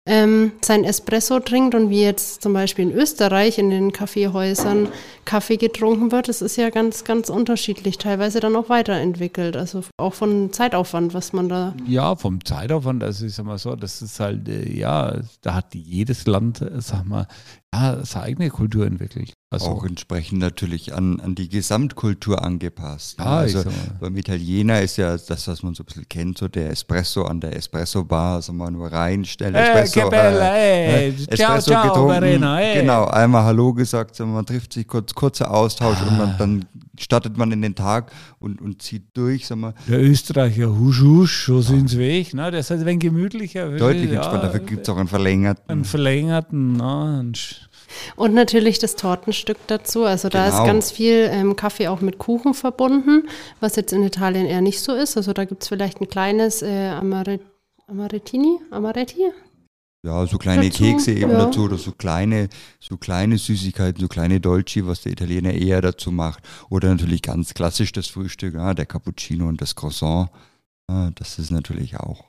ähm, 0.08 0.52
sein 0.62 0.84
Espresso 0.84 1.40
trinkt 1.40 1.74
und 1.74 1.90
wie 1.90 2.04
jetzt 2.04 2.44
zum 2.44 2.54
Beispiel 2.54 2.90
in 2.90 2.96
Österreich 2.96 3.58
in 3.58 3.72
den 3.72 3.92
Kaffeehäusern 3.92 4.90
Kaffee 5.26 5.58
getrunken 5.58 6.12
wird, 6.12 6.28
das 6.28 6.44
ist 6.44 6.58
ja 6.58 6.70
ganz, 6.70 7.04
ganz 7.04 7.30
unterschiedlich, 7.30 7.98
teilweise 7.98 8.40
dann 8.40 8.56
auch 8.56 8.70
weiterentwickelt. 8.70 9.58
Also 9.58 9.82
auch 9.98 10.14
von 10.14 10.54
Zeitaufwand, 10.54 11.16
was 11.16 11.34
man 11.34 11.50
da. 11.50 11.74
Ja, 11.88 12.16
vom 12.16 12.44
Zeitaufwand, 12.46 13.04
also 13.04 13.26
ich 13.26 13.34
sag 13.34 13.46
mal 13.46 13.58
so, 13.58 13.76
das 13.76 14.04
ist 14.04 14.20
halt, 14.20 14.48
äh, 14.48 14.72
ja, 14.72 15.22
da 15.42 15.56
hat 15.56 15.74
jedes 15.74 16.28
Land, 16.28 16.62
äh, 16.62 16.82
sag 16.82 17.06
mal, 17.06 17.28
ja, 17.74 18.06
seine 18.06 18.26
eigene 18.26 18.50
Kultur 18.52 18.86
entwickelt. 18.86 19.34
Also 19.56 19.72
auch 19.72 19.86
entsprechend 19.86 20.40
natürlich 20.40 20.94
an, 20.94 21.20
an 21.20 21.36
die 21.36 21.48
Gesamtkultur 21.48 22.44
angepasst. 22.44 23.20
Ja, 23.20 23.26
also 23.38 23.64
beim 24.00 24.16
Italiener 24.18 24.82
ist 24.82 24.98
ja 24.98 25.18
das, 25.18 25.48
was 25.48 25.64
man 25.64 25.74
so 25.74 25.84
ein 25.84 25.86
bisschen 25.86 26.10
kennt, 26.10 26.38
so 26.38 26.48
der 26.48 26.70
Espresso 26.70 27.24
an 27.24 27.40
der 27.40 27.56
Espresso-Bar, 27.56 28.42
so 28.42 28.54
mal 28.54 28.72
nur 28.72 28.92
reinstellen. 28.92 29.56
Hey, 29.56 29.84
Espresso, 29.84 30.10
bella, 30.10 30.56
äh, 30.56 30.88
hey. 30.88 31.10
Espresso 31.10 31.72
ciao, 31.72 31.94
ciao, 31.94 32.08
Verena, 32.08 32.58
hey. 32.58 32.82
Genau, 32.82 33.06
einmal 33.06 33.46
Hallo 33.46 33.74
gesagt, 33.74 34.20
man 34.20 34.46
trifft 34.46 34.74
sich 34.74 34.88
kurz, 34.88 35.14
kurzer 35.14 35.52
Austausch 35.52 35.98
ah. 36.02 36.08
und 36.08 36.18
man, 36.18 36.38
dann 36.38 36.66
startet 37.00 37.38
man 37.38 37.52
in 37.52 37.62
den 37.62 37.76
Tag 37.76 38.12
und, 38.40 38.62
und 38.62 38.82
zieht 38.82 39.16
durch. 39.16 39.48
Sag 39.48 39.58
mal. 39.58 39.74
Der 39.88 40.02
Österreicher, 40.02 40.78
husch, 40.78 41.02
husch, 41.02 41.46
so 41.46 41.62
sind 41.62 41.90
sie 41.90 42.00
weg. 42.00 42.34
Ne? 42.34 42.52
Der 42.52 42.60
ist 42.60 42.70
halt 42.70 42.82
ein 42.82 42.86
wenig 42.86 43.02
gemütlicher. 43.02 43.70
Deutlich 43.78 44.10
ja, 44.10 44.18
entspannter, 44.18 44.48
dafür 44.48 44.60
gibt 44.62 44.82
es 44.82 44.90
auch 44.90 44.98
einen 44.98 45.08
verlängerten. 45.08 45.70
Einen 45.70 45.86
verlängerten, 45.86 46.74
ne? 46.74 47.32
Und 48.16 48.34
natürlich 48.34 48.80
das 48.80 48.96
Tortenstück 48.96 49.58
dazu. 49.68 50.06
Also 50.06 50.30
da 50.30 50.46
genau. 50.46 50.62
ist 50.62 50.68
ganz 50.68 50.92
viel 50.92 51.30
ähm, 51.32 51.56
Kaffee 51.56 51.88
auch 51.88 52.02
mit 52.02 52.18
Kuchen 52.18 52.54
verbunden, 52.54 53.28
was 53.60 53.76
jetzt 53.76 53.94
in 53.94 54.04
Italien 54.04 54.46
eher 54.46 54.62
nicht 54.62 54.82
so 54.82 54.94
ist. 54.94 55.18
Also 55.18 55.34
da 55.34 55.46
gibt 55.46 55.64
es 55.64 55.70
vielleicht 55.70 56.02
ein 56.02 56.08
kleines 56.08 56.62
äh, 56.62 56.88
Amare 56.88 57.40
Amarettini, 57.88 58.58
Amaretti, 58.72 59.32
ja, 60.06 60.28
so 60.28 60.38
kleine 60.38 60.70
dazu, 60.70 60.84
Kekse 60.84 61.14
eben 61.14 61.32
ja. 61.32 61.46
dazu 61.46 61.64
oder 61.64 61.80
so 61.80 61.92
kleine, 61.92 62.48
so 62.80 62.96
kleine 62.96 63.40
Süßigkeiten, 63.40 64.00
so 64.00 64.08
kleine 64.08 64.40
Dolci, 64.40 64.86
was 64.86 65.02
der 65.02 65.14
Italiener 65.14 65.52
eher 65.52 65.82
dazu 65.82 66.12
macht. 66.12 66.44
Oder 66.70 66.90
natürlich 66.90 67.24
ganz 67.24 67.56
klassisch 67.56 67.92
das 67.92 68.06
Frühstück, 68.08 68.54
ja, 68.54 68.76
der 68.76 68.86
Cappuccino 68.86 69.48
und 69.48 69.62
das 69.62 69.74
Croissant. 69.74 70.30
Ja, 70.88 71.10
das 71.16 71.40
ist 71.40 71.50
natürlich 71.50 72.00
auch 72.00 72.24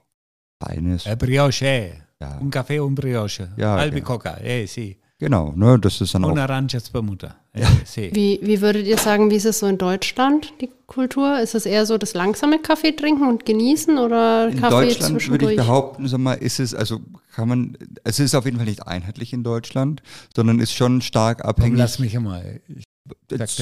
feines. 0.59 1.05
Brioche. 1.19 1.93
Ja. 2.19 2.39
Un 2.41 2.51
Kaffee 2.51 2.81
und 2.81 2.95
Brioche. 2.95 3.53
Ja, 3.59 3.77
Albicocca, 3.77 4.37
genau. 4.37 4.49
eh, 4.49 4.67
sì. 4.67 4.97
Genau, 5.19 5.53
ne, 5.57 5.79
das 5.79 6.01
ist 6.03 6.15
dann 6.15 6.25
Und 6.25 6.39
Oranges 6.39 6.91
Bermuda. 6.91 7.37
Ja. 7.55 7.67
Wie, 8.13 8.39
wie 8.43 8.61
würdet 8.61 8.87
ihr 8.87 8.99
sagen, 8.99 9.31
wie 9.31 9.37
ist 9.37 9.47
es 9.47 9.61
so 9.61 9.67
in 9.67 9.79
Deutschland, 9.79 10.53
die 10.61 10.69
Kultur? 10.87 11.41
Ist 11.41 11.55
es 11.55 11.65
eher 11.65 11.87
so 11.87 11.97
das 11.97 12.13
langsame 12.13 12.59
Kaffee 12.59 12.93
trinken 12.93 13.27
und 13.27 13.47
genießen 13.47 13.97
oder 13.97 14.49
in 14.49 14.61
Kaffee 14.61 14.89
Deutschland 14.89 15.13
zwischendurch? 15.15 15.41
würde 15.41 15.55
ich 15.55 15.57
behaupten, 15.59 16.07
sag 16.07 16.19
mal, 16.19 16.35
ist 16.35 16.61
es, 16.61 16.75
also 16.75 17.01
kann 17.35 17.49
man, 17.49 17.79
es 18.05 18.19
ist 18.19 18.35
auf 18.35 18.45
jeden 18.45 18.59
Fall 18.59 18.67
nicht 18.67 18.87
einheitlich 18.87 19.33
in 19.33 19.43
Deutschland, 19.43 20.03
sondern 20.35 20.61
ist 20.61 20.75
schon 20.75 21.01
stark 21.01 21.43
abhängig. 21.47 21.73
Komm, 21.73 21.79
lass 21.79 21.99
mich 21.99 22.15
einmal. 22.15 22.61
Ich, 22.69 22.85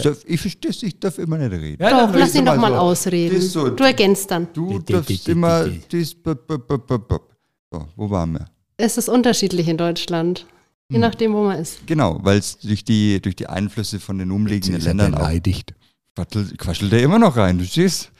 darf, 0.03 0.25
ich, 0.27 0.45
ich, 0.45 0.83
ich 0.83 0.99
darf 0.99 1.19
immer 1.19 1.39
nicht 1.39 1.53
reden. 1.53 1.81
Ja, 1.81 2.07
doch, 2.07 2.15
lass 2.19 2.35
ihn 2.35 2.47
doch 2.47 2.57
mal 2.57 2.73
so. 2.73 2.79
ausreden. 2.79 3.41
So, 3.41 3.71
du 3.71 3.85
ergänzt 3.85 4.29
dann. 4.31 4.49
Du 4.53 4.81
darfst 4.81 5.29
immer. 5.29 5.69
Dies, 5.69 6.17
so, 6.25 7.87
wo 7.95 8.11
waren 8.11 8.33
wir? 8.33 8.47
Es 8.77 8.99
ist 8.99 9.09
unterschiedlich 9.09 9.69
in 9.69 9.77
Deutschland. 9.77 10.47
Je 10.95 10.99
hm. 10.99 11.01
nachdem, 11.01 11.33
wo 11.33 11.43
man 11.43 11.59
ist. 11.59 11.85
Genau, 11.89 12.21
weil 12.23 12.39
es 12.39 12.57
durch 12.59 12.85
die, 12.85 13.21
durch 13.21 13.35
die 13.35 13.49
Einflüsse 13.49 13.99
von 13.99 14.17
den 14.17 14.31
umliegenden 14.31 14.81
Ländern 14.81 15.11
beleidigt. 15.11 15.75
auch. 16.17 16.25
Quaschelt 16.57 16.93
er 16.93 17.03
immer 17.03 17.19
noch 17.19 17.37
rein, 17.37 17.59
du 17.59 17.65
siehst. 17.65 18.13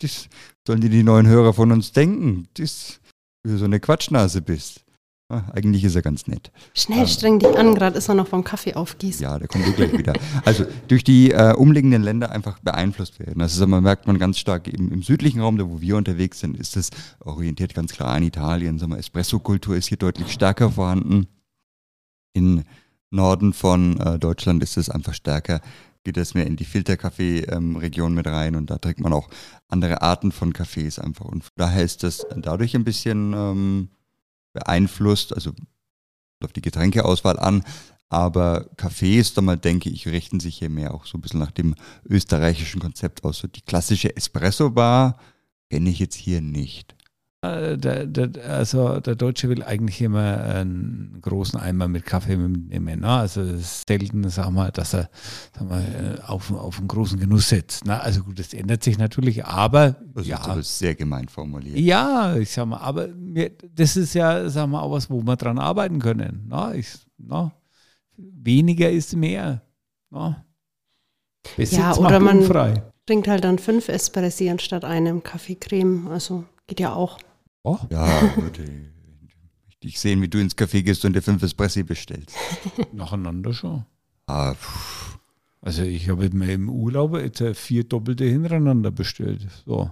Das 0.00 0.28
sollen 0.64 0.80
die, 0.80 0.90
die 0.90 1.02
neuen 1.02 1.26
Hörer 1.26 1.52
von 1.52 1.72
uns 1.72 1.90
denken, 1.90 2.46
dass 2.54 3.00
du 3.42 3.56
so 3.56 3.64
eine 3.64 3.80
Quatschnase 3.80 4.42
bist. 4.42 4.84
Ah, 5.30 5.42
eigentlich 5.52 5.84
ist 5.84 5.94
er 5.94 6.00
ganz 6.00 6.26
nett. 6.26 6.50
Schnell, 6.72 7.06
streng 7.06 7.38
dich 7.38 7.54
an, 7.54 7.74
gerade 7.74 7.98
ist 7.98 8.08
er 8.08 8.14
noch 8.14 8.28
vom 8.28 8.44
Kaffee 8.44 8.72
aufgießen. 8.72 9.22
Ja, 9.22 9.38
der 9.38 9.46
kommt 9.46 9.76
gleich 9.76 9.92
wieder. 9.92 10.14
Also 10.46 10.64
durch 10.88 11.04
die 11.04 11.32
äh, 11.32 11.52
umliegenden 11.52 12.02
Länder 12.02 12.30
einfach 12.30 12.60
beeinflusst 12.60 13.18
werden. 13.18 13.42
Also 13.42 13.66
man 13.66 13.82
merkt 13.82 14.06
man 14.06 14.16
ganz 14.16 14.38
stark 14.38 14.68
eben 14.68 14.90
im 14.90 15.02
südlichen 15.02 15.42
Raum, 15.42 15.58
da 15.58 15.68
wo 15.68 15.82
wir 15.82 15.98
unterwegs 15.98 16.40
sind, 16.40 16.56
ist 16.56 16.76
das 16.76 16.88
orientiert 17.20 17.74
ganz 17.74 17.92
klar 17.92 18.08
an 18.08 18.22
Italien. 18.22 18.78
Sagen 18.78 18.92
wir, 18.92 18.98
Espresso-Kultur 18.98 19.76
ist 19.76 19.88
hier 19.88 19.98
deutlich 19.98 20.32
stärker 20.32 20.70
vorhanden. 20.70 21.26
In 22.32 22.64
Norden 23.10 23.52
von 23.52 24.00
äh, 24.00 24.18
Deutschland 24.18 24.62
ist 24.62 24.78
es 24.78 24.88
einfach 24.88 25.12
stärker 25.12 25.60
geht 26.04 26.16
es 26.16 26.32
mehr 26.32 26.46
in 26.46 26.56
die 26.56 26.64
Filterkaffee-Region 26.64 28.12
ähm, 28.12 28.14
mit 28.14 28.26
rein 28.26 28.56
und 28.56 28.70
da 28.70 28.78
trinkt 28.78 29.00
man 29.00 29.12
auch 29.12 29.28
andere 29.68 30.00
Arten 30.00 30.32
von 30.32 30.54
Kaffees 30.54 30.98
einfach. 30.98 31.26
Und 31.26 31.48
daher 31.56 31.82
ist 31.82 32.02
das 32.02 32.24
dadurch 32.34 32.74
ein 32.74 32.84
bisschen 32.84 33.34
ähm, 33.34 33.88
beeinflusst, 34.52 35.34
also 35.34 35.52
auf 36.42 36.52
die 36.52 36.62
Getränkeauswahl 36.62 37.38
an. 37.38 37.64
Aber 38.10 38.70
Cafés, 38.76 39.34
da 39.34 39.42
mal 39.42 39.58
denke 39.58 39.90
ich, 39.90 40.08
richten 40.08 40.40
sich 40.40 40.58
hier 40.58 40.70
mehr 40.70 40.94
auch 40.94 41.04
so 41.04 41.18
ein 41.18 41.20
bisschen 41.20 41.40
nach 41.40 41.50
dem 41.50 41.74
österreichischen 42.08 42.80
Konzept 42.80 43.22
aus. 43.24 43.38
So 43.38 43.48
die 43.48 43.60
klassische 43.60 44.16
Espresso-Bar 44.16 45.18
kenne 45.70 45.90
ich 45.90 45.98
jetzt 45.98 46.16
hier 46.16 46.40
nicht. 46.40 46.96
Äh, 47.40 47.78
der, 47.78 48.04
der, 48.06 48.50
also 48.50 48.98
der 48.98 49.14
Deutsche 49.14 49.48
will 49.48 49.62
eigentlich 49.62 50.00
immer 50.00 50.42
einen 50.42 51.18
großen 51.22 51.58
Eimer 51.60 51.86
mit 51.86 52.04
Kaffee 52.04 52.36
mitnehmen. 52.36 53.00
Ne? 53.00 53.08
Also 53.08 53.42
es 53.42 53.60
ist 53.60 53.88
selten, 53.88 54.28
sagen 54.28 54.54
wir, 54.54 54.72
dass 54.72 54.92
er 54.92 55.08
sagen 55.56 55.70
wir, 55.70 56.28
auf, 56.28 56.50
auf 56.50 56.78
einen 56.78 56.88
großen 56.88 57.20
Genuss 57.20 57.50
setzt. 57.50 57.84
Ne? 57.84 58.00
Also 58.00 58.24
gut, 58.24 58.40
das 58.40 58.52
ändert 58.52 58.82
sich 58.82 58.98
natürlich, 58.98 59.44
aber 59.44 59.94
das 60.14 60.26
ja, 60.26 60.38
ist 60.38 60.48
aber 60.48 60.62
sehr 60.64 60.96
gemein 60.96 61.28
formuliert. 61.28 61.78
Ja, 61.78 62.34
ich 62.34 62.50
sag 62.50 62.66
mal, 62.66 62.78
aber 62.78 63.06
mir, 63.06 63.52
das 63.72 63.96
ist 63.96 64.14
ja, 64.14 64.48
sagen 64.50 64.72
wir, 64.72 64.82
auch 64.82 64.90
was, 64.90 65.08
wo 65.08 65.22
wir 65.22 65.36
dran 65.36 65.60
arbeiten 65.60 66.00
können. 66.00 66.48
Ne? 66.48 66.76
Ich, 66.76 66.88
ne? 67.18 67.52
Weniger 68.16 68.90
ist 68.90 69.14
mehr. 69.14 69.62
Ne? 70.10 70.44
ja, 71.56 71.96
oder 71.96 72.18
man 72.18 72.42
frei. 72.42 72.82
trinkt 73.06 73.28
halt 73.28 73.44
dann 73.44 73.60
fünf 73.60 73.88
Espressi 73.88 74.50
anstatt 74.50 74.84
einem 74.84 75.22
Kaffeecreme. 75.22 76.08
Also 76.08 76.44
geht 76.66 76.80
ja 76.80 76.94
auch. 76.94 77.16
Oh. 77.62 77.78
Ja, 77.90 78.20
gut. 78.34 78.60
Ich 79.68 79.78
dich 79.78 80.00
sehen, 80.00 80.22
wie 80.22 80.28
du 80.28 80.38
ins 80.38 80.56
Café 80.56 80.82
gehst 80.82 81.04
und 81.04 81.14
dir 81.14 81.22
fünf 81.22 81.42
Espressi 81.42 81.82
bestellst. 81.82 82.36
Nacheinander 82.92 83.52
schon. 83.52 83.84
Ah, 84.26 84.54
also 85.60 85.82
ich 85.82 86.08
habe 86.08 86.28
mir 86.30 86.52
im 86.52 86.68
Urlaub 86.68 87.16
jetzt 87.16 87.42
vier 87.54 87.84
doppelte 87.84 88.24
hintereinander 88.24 88.90
bestellt. 88.90 89.46
So. 89.66 89.90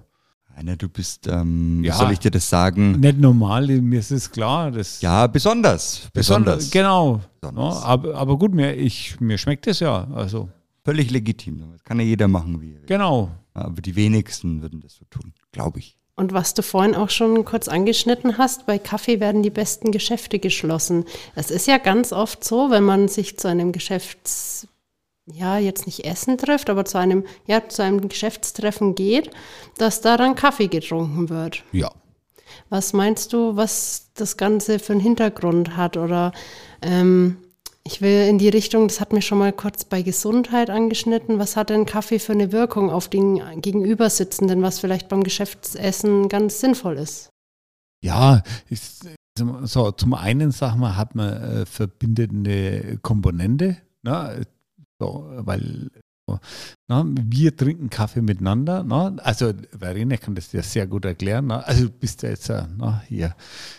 Einer, 0.55 0.77
du 0.77 0.89
bist, 0.89 1.27
ähm, 1.27 1.85
ja, 1.85 1.93
wie 1.93 1.99
soll 1.99 2.13
ich 2.13 2.19
dir 2.19 2.31
das 2.31 2.49
sagen? 2.49 2.93
Nicht 2.93 3.19
normal, 3.19 3.67
mir 3.67 3.99
ist 3.99 4.11
es 4.11 4.31
klar. 4.31 4.71
Das 4.71 5.03
ja, 5.03 5.27
besonders. 5.27 6.09
Besonders. 6.15 6.71
genau. 6.71 7.21
Besonders. 7.41 7.75
Ja, 7.75 7.83
aber, 7.83 8.15
aber 8.15 8.39
gut, 8.39 8.55
mir, 8.55 8.75
ich, 8.75 9.21
mir 9.21 9.37
schmeckt 9.37 9.67
es 9.67 9.81
ja. 9.81 10.09
Also. 10.15 10.49
Völlig 10.83 11.11
legitim. 11.11 11.63
Das 11.73 11.85
kann 11.85 11.99
ja 11.99 12.07
jeder 12.07 12.27
machen, 12.27 12.61
wie 12.63 12.73
er 12.73 12.81
will. 12.81 12.87
Genau. 12.87 13.31
Aber 13.53 13.83
die 13.83 13.97
wenigsten 13.97 14.63
würden 14.63 14.81
das 14.81 14.95
so 14.95 15.05
tun, 15.11 15.35
glaube 15.53 15.81
ich. 15.81 15.99
Und 16.17 16.33
was 16.33 16.55
du 16.55 16.63
vorhin 16.63 16.95
auch 16.95 17.11
schon 17.11 17.45
kurz 17.45 17.69
angeschnitten 17.69 18.39
hast, 18.39 18.65
bei 18.65 18.79
Kaffee 18.79 19.21
werden 19.21 19.43
die 19.43 19.51
besten 19.51 19.93
Geschäfte 19.93 20.39
geschlossen. 20.39 21.05
Es 21.35 21.51
ist 21.51 21.67
ja 21.67 21.77
ganz 21.77 22.13
oft 22.13 22.43
so, 22.43 22.71
wenn 22.71 22.85
man 22.85 23.09
sich 23.09 23.39
zu 23.39 23.49
einem 23.49 23.71
Geschäfts, 23.71 24.67
ja, 25.27 25.59
jetzt 25.59 25.85
nicht 25.85 26.07
Essen 26.07 26.39
trifft, 26.39 26.71
aber 26.71 26.87
zu 26.87 26.97
einem, 26.97 27.27
ja, 27.47 27.69
zu 27.69 27.83
einem 27.83 28.09
Geschäftstreffen 28.09 28.95
geht, 28.95 29.31
dass 29.77 30.01
da 30.01 30.17
dann 30.17 30.35
Kaffee 30.35 30.69
getrunken 30.69 31.29
wird. 31.29 31.63
Ja. 31.73 31.93
Was 32.71 32.95
meinst 32.95 33.35
du, 33.35 33.57
was 33.57 34.09
das 34.15 34.39
Ganze 34.39 34.79
für 34.79 34.95
einen 34.95 35.03
Hintergrund 35.03 35.77
hat? 35.77 35.99
Oder 35.99 36.33
ähm, 36.81 37.37
ich 37.87 38.00
will 38.00 38.28
in 38.28 38.38
die 38.38 38.49
Richtung, 38.49 38.88
das 38.88 39.00
hat 39.00 39.12
mir 39.12 39.23
schon 39.23 39.38
mal 39.38 39.52
kurz 39.52 39.85
bei 39.85 40.02
Gesundheit 40.02 40.71
angeschnitten. 40.71 41.38
Was 41.38 41.57
hat 41.57 41.71
denn 41.71 41.87
Kaffee 41.87 42.19
für 42.19 42.33
eine 42.33 42.50
Wirkung 42.50 42.90
auf 42.90 43.09
den 43.09 43.40
Gegenübersitzenden, 43.62 44.61
was 44.61 44.81
vielleicht 44.81 45.09
beim 45.09 45.23
Geschäftsessen 45.23 46.28
ganz 46.28 46.61
sinnvoll 46.61 46.99
ist? 46.99 47.31
Ja, 48.05 48.43
ist, 48.69 49.09
so, 49.38 49.93
zum 49.93 50.14
einen, 50.14 50.50
sag 50.50 50.76
mal, 50.76 50.97
hat 50.97 51.14
man 51.14 51.33
äh, 51.43 51.66
verbindende 51.66 52.99
Komponente, 53.02 53.76
ne? 54.02 54.43
so, 54.99 55.31
weil 55.38 55.90
na, 56.88 57.04
wir 57.06 57.56
trinken 57.56 57.90
Kaffee 57.90 58.23
miteinander. 58.23 58.83
Na, 58.83 59.14
also 59.23 59.52
Verena 59.71 60.16
kann 60.16 60.35
das 60.35 60.52
ja 60.52 60.62
sehr 60.62 60.87
gut 60.87 61.04
erklären. 61.04 61.47
Na, 61.47 61.61
also 61.61 61.85
du 61.85 61.90
bist 61.90 62.23
ja 62.23 62.30
jetzt 62.30 62.49
na, 62.49 63.02
hier 63.09 63.35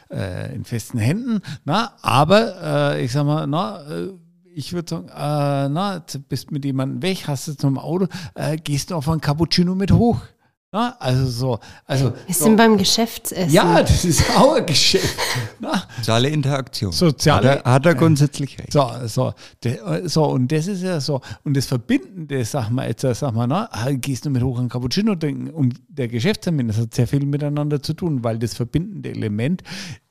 äh, 0.10 0.54
in 0.56 0.66
festen 0.66 0.98
Händen. 0.98 1.42
Na, 1.66 1.94
aber 2.02 2.96
äh, 2.96 3.06
ich 3.06 3.12
sag 3.12 3.26
mal, 3.26 3.48
na, 3.48 3.82
äh, 3.90 4.10
ich 4.54 4.74
würde 4.74 4.90
sagen, 4.90 5.10
äh, 5.10 5.70
na, 5.70 6.04
bist 6.30 6.52
mit 6.52 6.66
jemandem 6.66 7.02
weg, 7.02 7.28
hast 7.28 7.48
du 7.48 7.54
zum 7.54 7.78
Auto, 7.78 8.08
äh, 8.34 8.58
gehst 8.58 8.92
du 8.92 8.96
auf 8.96 9.08
ein 9.10 9.22
Cappuccino 9.22 9.76
mit 9.76 9.92
hoch. 9.92 10.22
Na, 10.70 10.98
also 11.00 11.26
so, 11.26 11.60
also. 11.86 12.14
Wir 12.26 12.36
so. 12.36 12.44
sind 12.44 12.58
beim 12.58 12.78
Geschäftsessen. 12.78 13.54
Ja, 13.54 13.82
das 13.82 14.04
ist 14.04 14.30
auch 14.38 14.56
ein 14.56 14.66
Geschäft. 14.66 15.18
Na? 15.60 15.84
Soziale 15.96 16.28
Interaktion. 16.28 16.92
Soziale. 16.92 17.50
Hat 17.52 17.66
er, 17.66 17.72
hat 17.72 17.86
er 17.86 17.96
grundsätzlich 17.96 18.60
recht. 18.60 18.74
So, 18.74 18.92
so, 19.06 19.34
de, 19.64 20.08
so, 20.10 20.26
und 20.26 20.52
das 20.52 20.68
ist 20.68 20.84
ja 20.84 21.00
so. 21.00 21.22
Und 21.46 21.56
das 21.56 21.68
Verbindende, 21.68 22.44
sag 22.44 22.70
mal 22.70 22.86
jetzt, 22.86 23.02
sag 23.02 23.34
mal, 23.34 23.48
na, 23.48 23.70
ah, 23.72 23.92
gehst 23.92 24.26
du 24.26 24.30
mit 24.30 24.44
hoch 24.44 24.60
an 24.60 24.68
Cappuccino 24.68 25.16
trinken 25.16 25.52
und 25.52 25.80
der 25.88 26.10
Geschäftstermin, 26.10 26.68
das 26.68 26.78
hat 26.78 26.94
sehr 26.94 27.08
viel 27.08 27.26
miteinander 27.26 27.82
zu 27.82 27.94
tun, 27.94 28.22
weil 28.26 28.38
das 28.38 28.54
verbindende 28.54 29.12
Element 29.12 29.64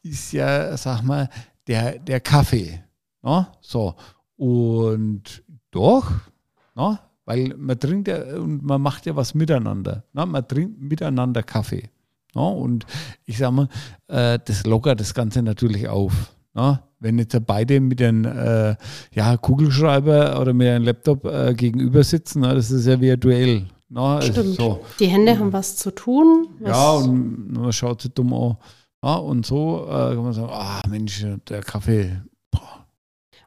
ist 0.03 0.33
ja, 0.33 0.75
sag 0.79 1.03
mal, 1.03 1.29
der, 1.67 1.99
der 1.99 2.21
Kaffee. 2.21 2.83
Na? 3.21 3.53
So. 3.61 3.95
Und 4.37 5.43
doch, 5.71 6.11
na, 6.75 7.01
weil 7.27 7.55
man 7.59 7.79
trinkt 7.79 8.09
ja 8.09 8.37
und 8.37 8.63
man 8.63 8.81
macht 8.81 9.05
ja 9.05 9.15
was 9.15 9.35
miteinander. 9.35 10.05
Ne? 10.15 10.25
Man 10.25 10.49
trinkt 10.49 10.81
miteinander 10.81 11.43
Kaffee. 11.43 11.91
Ne? 12.35 12.43
Und 12.43 12.87
ich 13.27 13.37
sage 13.37 13.53
mal, 13.53 13.69
äh, 14.09 14.39
das 14.43 14.65
lockert 14.65 15.01
das 15.01 15.13
Ganze 15.13 15.43
natürlich 15.43 15.89
auf. 15.89 16.33
Ne? 16.55 16.81
Wenn 17.01 17.19
jetzt 17.19 17.37
beide 17.47 17.81
mit 17.81 18.01
einem 18.01 18.25
äh, 18.25 18.77
ja, 19.13 19.37
Kugelschreiber 19.37 20.41
oder 20.41 20.55
mit 20.55 20.69
einem 20.69 20.85
Laptop 20.85 21.27
äh, 21.27 21.53
gegenüber 21.55 22.03
sitzen, 22.03 22.41
ne, 22.41 22.55
das 22.55 22.71
ist 22.71 22.87
ja 22.87 22.99
wie 23.01 23.13
ein 23.13 23.21
Duell. 23.21 23.67
Ne? 23.89 24.21
Stimmt. 24.23 24.55
So. 24.55 24.85
Die 24.99 25.07
Hände 25.07 25.39
haben 25.39 25.53
was 25.53 25.77
zu 25.77 25.91
tun. 25.91 26.49
Was 26.61 26.71
ja, 26.71 26.93
und 26.93 27.53
man 27.53 27.73
schaut 27.73 28.03
sich 28.03 28.13
dumm 28.13 28.33
an. 28.33 28.57
Ja, 29.05 29.17
und 29.17 29.45
so 29.45 29.85
äh, 29.85 30.15
kann 30.15 30.23
man 30.23 30.33
sagen, 30.33 30.49
ah 30.51 30.81
Mensch, 30.89 31.25
der 31.49 31.61
Kaffee, 31.63 32.23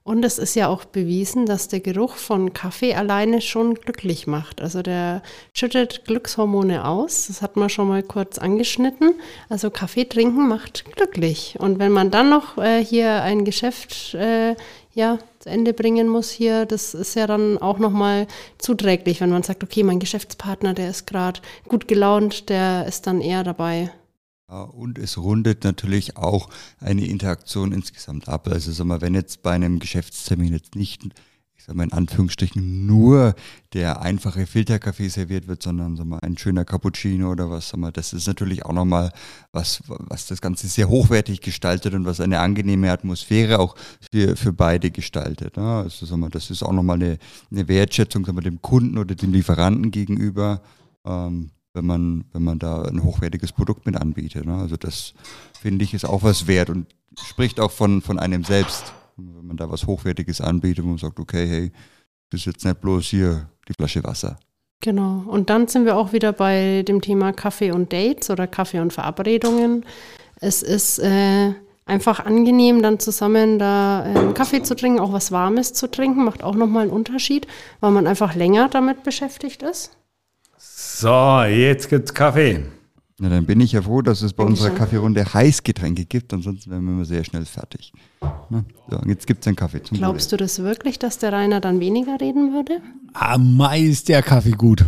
und 0.09 0.25
es 0.25 0.39
ist 0.39 0.55
ja 0.55 0.69
auch 0.69 0.85
bewiesen, 0.85 1.45
dass 1.45 1.67
der 1.67 1.81
Geruch 1.81 2.15
von 2.15 2.51
Kaffee 2.51 2.95
alleine 2.95 3.41
schon 3.41 3.75
glücklich 3.75 4.25
macht. 4.25 4.59
Also 4.59 4.81
der 4.81 5.21
schüttet 5.53 6.03
Glückshormone 6.05 6.83
aus. 6.83 7.27
Das 7.27 7.43
hat 7.43 7.57
man 7.57 7.69
schon 7.69 7.89
mal 7.89 8.01
kurz 8.01 8.39
angeschnitten. 8.39 9.13
Also 9.49 9.69
Kaffee 9.69 10.05
trinken 10.05 10.47
macht 10.47 10.85
glücklich. 10.95 11.57
Und 11.59 11.77
wenn 11.77 11.91
man 11.91 12.09
dann 12.09 12.31
noch 12.31 12.57
äh, 12.57 12.83
hier 12.83 13.21
ein 13.21 13.45
Geschäft 13.45 14.15
äh, 14.15 14.55
ja, 14.95 15.19
zu 15.37 15.49
Ende 15.49 15.73
bringen 15.73 16.07
muss 16.07 16.31
hier, 16.31 16.65
das 16.65 16.95
ist 16.95 17.15
ja 17.15 17.27
dann 17.27 17.59
auch 17.59 17.77
nochmal 17.77 18.25
zuträglich, 18.57 19.21
wenn 19.21 19.29
man 19.29 19.43
sagt, 19.43 19.63
okay, 19.63 19.83
mein 19.83 19.99
Geschäftspartner, 19.99 20.73
der 20.73 20.89
ist 20.89 21.05
gerade 21.05 21.39
gut 21.67 21.87
gelaunt, 21.87 22.49
der 22.49 22.87
ist 22.87 23.05
dann 23.05 23.21
eher 23.21 23.43
dabei. 23.43 23.91
Und 24.49 24.97
es 24.97 25.17
rundet 25.17 25.63
natürlich 25.63 26.17
auch 26.17 26.49
eine 26.79 27.05
Interaktion 27.05 27.71
insgesamt 27.71 28.27
ab. 28.27 28.47
Also 28.47 28.71
sag 28.71 28.87
mal, 28.87 29.01
wenn 29.01 29.13
jetzt 29.13 29.43
bei 29.43 29.51
einem 29.51 29.77
Geschäftstermin 29.77 30.53
jetzt 30.53 30.73
nicht, 30.73 31.03
ich 31.55 31.63
sag 31.63 31.75
mal 31.75 31.83
in 31.83 31.93
Anführungsstrichen, 31.93 32.87
nur 32.87 33.35
der 33.73 34.01
einfache 34.01 34.47
Filterkaffee 34.47 35.09
serviert 35.09 35.47
wird, 35.47 35.61
sondern 35.61 35.97
sag 35.97 36.07
mal, 36.07 36.19
ein 36.21 36.35
schöner 36.35 36.65
Cappuccino 36.65 37.29
oder 37.29 37.51
was, 37.51 37.69
sag 37.69 37.79
mal, 37.79 37.91
das 37.91 38.11
ist 38.11 38.25
natürlich 38.25 38.65
auch 38.65 38.73
nochmal 38.73 39.11
was, 39.51 39.83
was 39.85 40.25
das 40.25 40.41
Ganze 40.41 40.67
sehr 40.67 40.89
hochwertig 40.89 41.41
gestaltet 41.41 41.93
und 41.93 42.05
was 42.05 42.19
eine 42.19 42.39
angenehme 42.39 42.91
Atmosphäre 42.91 43.59
auch 43.59 43.75
für, 44.11 44.35
für 44.35 44.51
beide 44.51 44.89
gestaltet. 44.89 45.57
Ne? 45.57 45.83
Also 45.83 46.07
sag 46.07 46.17
mal, 46.17 46.31
das 46.31 46.49
ist 46.49 46.63
auch 46.63 46.73
nochmal 46.73 46.95
eine, 46.95 47.19
eine 47.51 47.67
Wertschätzung 47.67 48.25
sag 48.25 48.33
mal, 48.33 48.41
dem 48.41 48.63
Kunden 48.63 48.97
oder 48.97 49.13
dem 49.13 49.31
Lieferanten 49.31 49.91
gegenüber. 49.91 50.63
Ähm, 51.05 51.51
wenn 51.73 51.85
man, 51.85 52.25
wenn 52.33 52.43
man 52.43 52.59
da 52.59 52.83
ein 52.83 53.03
hochwertiges 53.03 53.51
Produkt 53.51 53.85
mit 53.85 53.95
anbietet. 53.95 54.45
Ne? 54.45 54.55
Also 54.55 54.75
das 54.77 55.13
finde 55.59 55.85
ich 55.85 55.93
ist 55.93 56.05
auch 56.05 56.23
was 56.23 56.47
wert 56.47 56.69
und 56.69 56.87
spricht 57.23 57.59
auch 57.59 57.71
von, 57.71 58.01
von 58.01 58.19
einem 58.19 58.43
selbst, 58.43 58.93
wenn 59.17 59.47
man 59.47 59.57
da 59.57 59.69
was 59.69 59.85
Hochwertiges 59.85 60.41
anbietet 60.41 60.85
und 60.85 60.99
sagt, 60.99 61.19
okay, 61.19 61.47
hey, 61.47 61.71
das 62.29 62.41
ist 62.41 62.45
jetzt 62.45 62.65
nicht 62.65 62.81
bloß 62.81 63.05
hier 63.05 63.49
die 63.67 63.73
Flasche 63.73 64.03
Wasser. 64.03 64.39
Genau. 64.81 65.23
Und 65.27 65.49
dann 65.49 65.67
sind 65.67 65.85
wir 65.85 65.97
auch 65.97 66.13
wieder 66.13 66.31
bei 66.31 66.83
dem 66.87 67.01
Thema 67.01 67.33
Kaffee 67.33 67.71
und 67.71 67.91
Dates 67.91 68.29
oder 68.29 68.47
Kaffee 68.47 68.79
und 68.79 68.93
Verabredungen. 68.93 69.85
Es 70.39 70.63
ist 70.63 70.99
äh, 70.99 71.53
einfach 71.85 72.25
angenehm, 72.25 72.81
dann 72.81 72.99
zusammen 72.99 73.59
da 73.59 74.05
äh, 74.05 74.33
Kaffee 74.33 74.63
zu 74.63 74.75
trinken, 74.75 75.01
auch 75.01 75.11
was 75.11 75.33
Warmes 75.33 75.73
zu 75.73 75.91
trinken, 75.91 76.23
macht 76.23 76.43
auch 76.43 76.55
nochmal 76.55 76.83
einen 76.83 76.91
Unterschied, 76.91 77.45
weil 77.81 77.91
man 77.91 78.07
einfach 78.07 78.35
länger 78.35 78.69
damit 78.69 79.03
beschäftigt 79.03 79.63
ist. 79.63 79.97
So, 80.81 81.43
jetzt 81.43 81.89
gibt's 81.89 82.13
Kaffee. 82.13 82.63
Na, 83.19 83.27
dann 83.27 83.45
bin 83.45 83.59
ich 83.59 83.73
ja 83.73 83.81
froh, 83.81 84.01
dass 84.01 84.21
es 84.21 84.31
bei 84.31 84.45
unserer 84.45 84.69
Kaffeerunde 84.69 85.25
Heißgetränke 85.33 86.05
gibt, 86.05 86.33
ansonsten 86.33 86.71
wären 86.71 86.85
wir 86.85 86.93
immer 86.93 87.03
sehr 87.03 87.25
schnell 87.25 87.43
fertig. 87.43 87.91
Na, 88.49 88.63
so, 88.89 89.01
jetzt 89.05 89.27
gibt 89.27 89.41
es 89.41 89.47
einen 89.47 89.57
Kaffee 89.57 89.83
zum 89.83 89.97
Glaubst 89.97 90.29
Gute. 90.29 90.37
du 90.37 90.43
das 90.45 90.59
wirklich, 90.59 90.97
dass 90.97 91.17
der 91.17 91.33
Rainer 91.33 91.59
dann 91.59 91.81
weniger 91.81 92.21
reden 92.21 92.53
würde? 92.53 92.79
Am 93.13 93.59
ah, 93.59 93.75
ist 93.75 94.07
der 94.07 94.23
Kaffee 94.23 94.51
gut. 94.51 94.85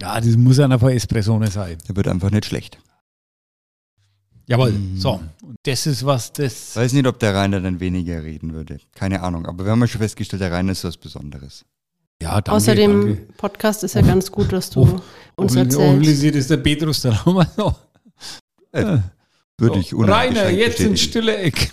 Ja, 0.00 0.20
das 0.20 0.36
muss 0.36 0.60
einer 0.60 0.78
von 0.78 0.92
Espressone 0.92 1.48
sein. 1.48 1.76
Der 1.88 1.96
wird 1.96 2.06
einfach 2.06 2.30
nicht 2.30 2.44
schlecht. 2.44 2.78
Jawohl, 4.46 4.70
mm. 4.70 4.96
so. 4.96 5.20
Und 5.42 5.56
das 5.64 5.88
ist 5.88 6.06
was, 6.06 6.32
das. 6.32 6.70
Ich 6.70 6.76
weiß 6.76 6.92
nicht, 6.92 7.08
ob 7.08 7.18
der 7.18 7.34
Rainer 7.34 7.60
dann 7.60 7.80
weniger 7.80 8.22
reden 8.22 8.52
würde. 8.52 8.78
Keine 8.94 9.22
Ahnung. 9.22 9.46
Aber 9.46 9.64
wir 9.64 9.72
haben 9.72 9.80
ja 9.80 9.88
schon 9.88 10.00
festgestellt, 10.00 10.40
der 10.40 10.52
Rainer 10.52 10.70
ist 10.70 10.84
was 10.84 10.96
Besonderes. 10.96 11.64
Ja, 12.22 12.40
danke, 12.40 12.52
Außerdem, 12.52 13.00
danke. 13.06 13.32
Podcast 13.36 13.84
ist 13.84 13.94
ja 13.94 14.02
ganz 14.02 14.30
gut, 14.30 14.52
dass 14.52 14.70
du 14.70 14.82
oh, 14.82 15.00
uns 15.36 15.56
erzählst. 15.56 15.78
Organisiert 15.78 16.34
ist 16.34 16.50
der 16.50 16.58
Petrus 16.58 17.00
dann 17.00 17.14
auch 17.14 17.32
mal 17.32 17.48
noch. 17.56 17.78
Äh, 18.72 18.98
würde 19.58 19.74
so, 19.74 19.80
ich 19.80 19.94
Rainer, 19.94 20.50
jetzt 20.50 20.80
ins 20.80 21.00
stille 21.00 21.36
Eck. 21.36 21.70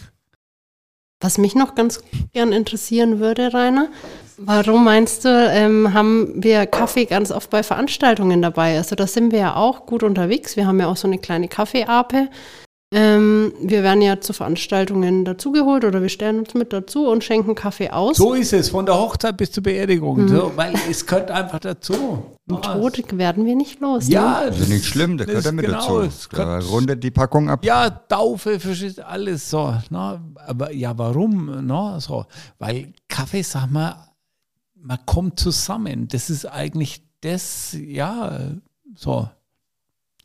Was 1.20 1.38
mich 1.38 1.56
noch 1.56 1.76
ganz 1.76 2.02
gern 2.34 2.54
interessieren 2.54 3.20
würde, 3.20 3.54
Rainer, 3.54 3.90
warum 4.38 4.84
meinst 4.84 5.26
du, 5.26 5.30
ähm, 5.30 5.94
haben 5.94 6.44
wir 6.44 6.66
Kaffee 6.68 7.06
ganz 7.06 7.32
oft 7.32 7.50
bei 7.50 7.64
Veranstaltungen 7.64 8.42
dabei? 8.42 8.78
Also 8.78 8.96
da 8.96 9.08
sind 9.08 9.32
wir 9.32 9.40
ja 9.40 9.56
auch 9.56 9.86
gut 9.86 10.04
unterwegs. 10.04 10.56
Wir 10.56 10.68
haben 10.68 10.80
ja 10.80 10.88
auch 10.88 10.98
so 10.98 11.08
eine 11.08 11.18
kleine 11.18 11.48
Kaffeeape. 11.48 12.30
Ähm, 12.94 13.52
wir 13.62 13.84
werden 13.84 14.02
ja 14.02 14.22
zu 14.22 14.32
Veranstaltungen 14.32 15.26
dazugeholt 15.26 15.84
oder 15.84 16.02
wir 16.02 16.08
stellen 16.08 16.40
uns 16.40 16.54
mit 16.54 16.72
dazu 16.72 17.10
und 17.10 17.22
schenken 17.22 17.54
Kaffee 17.54 17.90
aus. 17.90 18.16
So 18.16 18.34
ist 18.34 18.54
es, 18.54 18.70
von 18.70 18.86
der 18.86 18.96
Hochzeit 18.96 19.36
bis 19.36 19.52
zur 19.52 19.64
Beerdigung. 19.64 20.22
Mhm. 20.22 20.28
So, 20.30 20.54
weil 20.56 20.74
es 20.90 21.06
gehört 21.06 21.30
einfach 21.30 21.60
dazu. 21.60 22.24
Und 22.48 22.64
Tod 22.64 23.18
werden 23.18 23.46
wir 23.46 23.58
nicht 23.58 23.82
los. 23.82 24.08
Ja, 24.08 24.40
ne? 24.40 24.52
das 24.52 24.60
ist 24.62 24.70
nicht 24.70 24.86
schlimm, 24.86 25.18
der 25.18 25.28
gehört 25.28 25.46
damit 25.46 25.66
genau, 25.66 26.04
dazu. 26.04 26.30
Da 26.32 26.60
rundet 26.60 27.04
die 27.04 27.12
Packung 27.12 27.50
ab. 27.50 27.66
Ja, 27.66 27.90
Taufe, 27.90 28.58
verstehst 28.58 29.02
alles 29.02 29.50
so. 29.50 29.76
Ne? 29.90 30.22
Aber 30.48 30.72
ja, 30.72 30.98
warum? 30.98 31.68
Ne? 31.68 31.98
So, 32.00 32.26
weil 32.58 32.94
Kaffee, 33.10 33.42
sag 33.42 33.70
mal, 33.70 33.98
man 34.76 35.00
kommt 35.06 35.42
zusammen. 35.42 36.08
Das 36.08 36.30
ist 36.30 36.46
eigentlich 36.46 37.02
das, 37.20 37.76
ja, 37.78 38.40
so. 38.96 39.28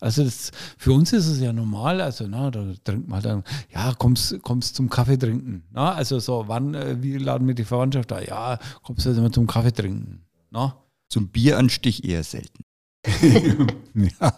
Also 0.03 0.25
das, 0.25 0.51
für 0.79 0.93
uns 0.93 1.13
ist 1.13 1.29
es 1.29 1.39
ja 1.39 1.53
normal, 1.53 2.01
also 2.01 2.27
na, 2.27 2.51
da 2.51 2.73
trinkt 2.83 3.07
man 3.07 3.23
dann, 3.23 3.45
ja, 3.73 3.95
kommst, 3.95 4.43
kommst 4.43 4.75
zum 4.75 4.91
Kaffee 4.91 5.17
trinken. 5.17 5.63
Na? 5.71 5.95
Also 5.95 6.19
so, 6.19 6.45
wann, 6.49 6.75
äh, 6.75 7.01
wie 7.01 7.19
laden 7.19 7.47
wir 7.47 7.55
die 7.55 7.63
Verwandtschaft 7.63 8.11
da? 8.11 8.21
Ja, 8.21 8.59
kommst 8.83 9.07
du 9.07 9.11
also 9.11 9.23
mal 9.23 9.31
zum 9.31 9.47
Kaffee 9.47 9.73
trinken. 9.73 10.25
Na? 10.51 10.77
Zum 11.09 11.29
Bieranstich 11.29 12.03
eher 12.03 12.25
selten. 12.25 12.65
ja. 13.95 14.33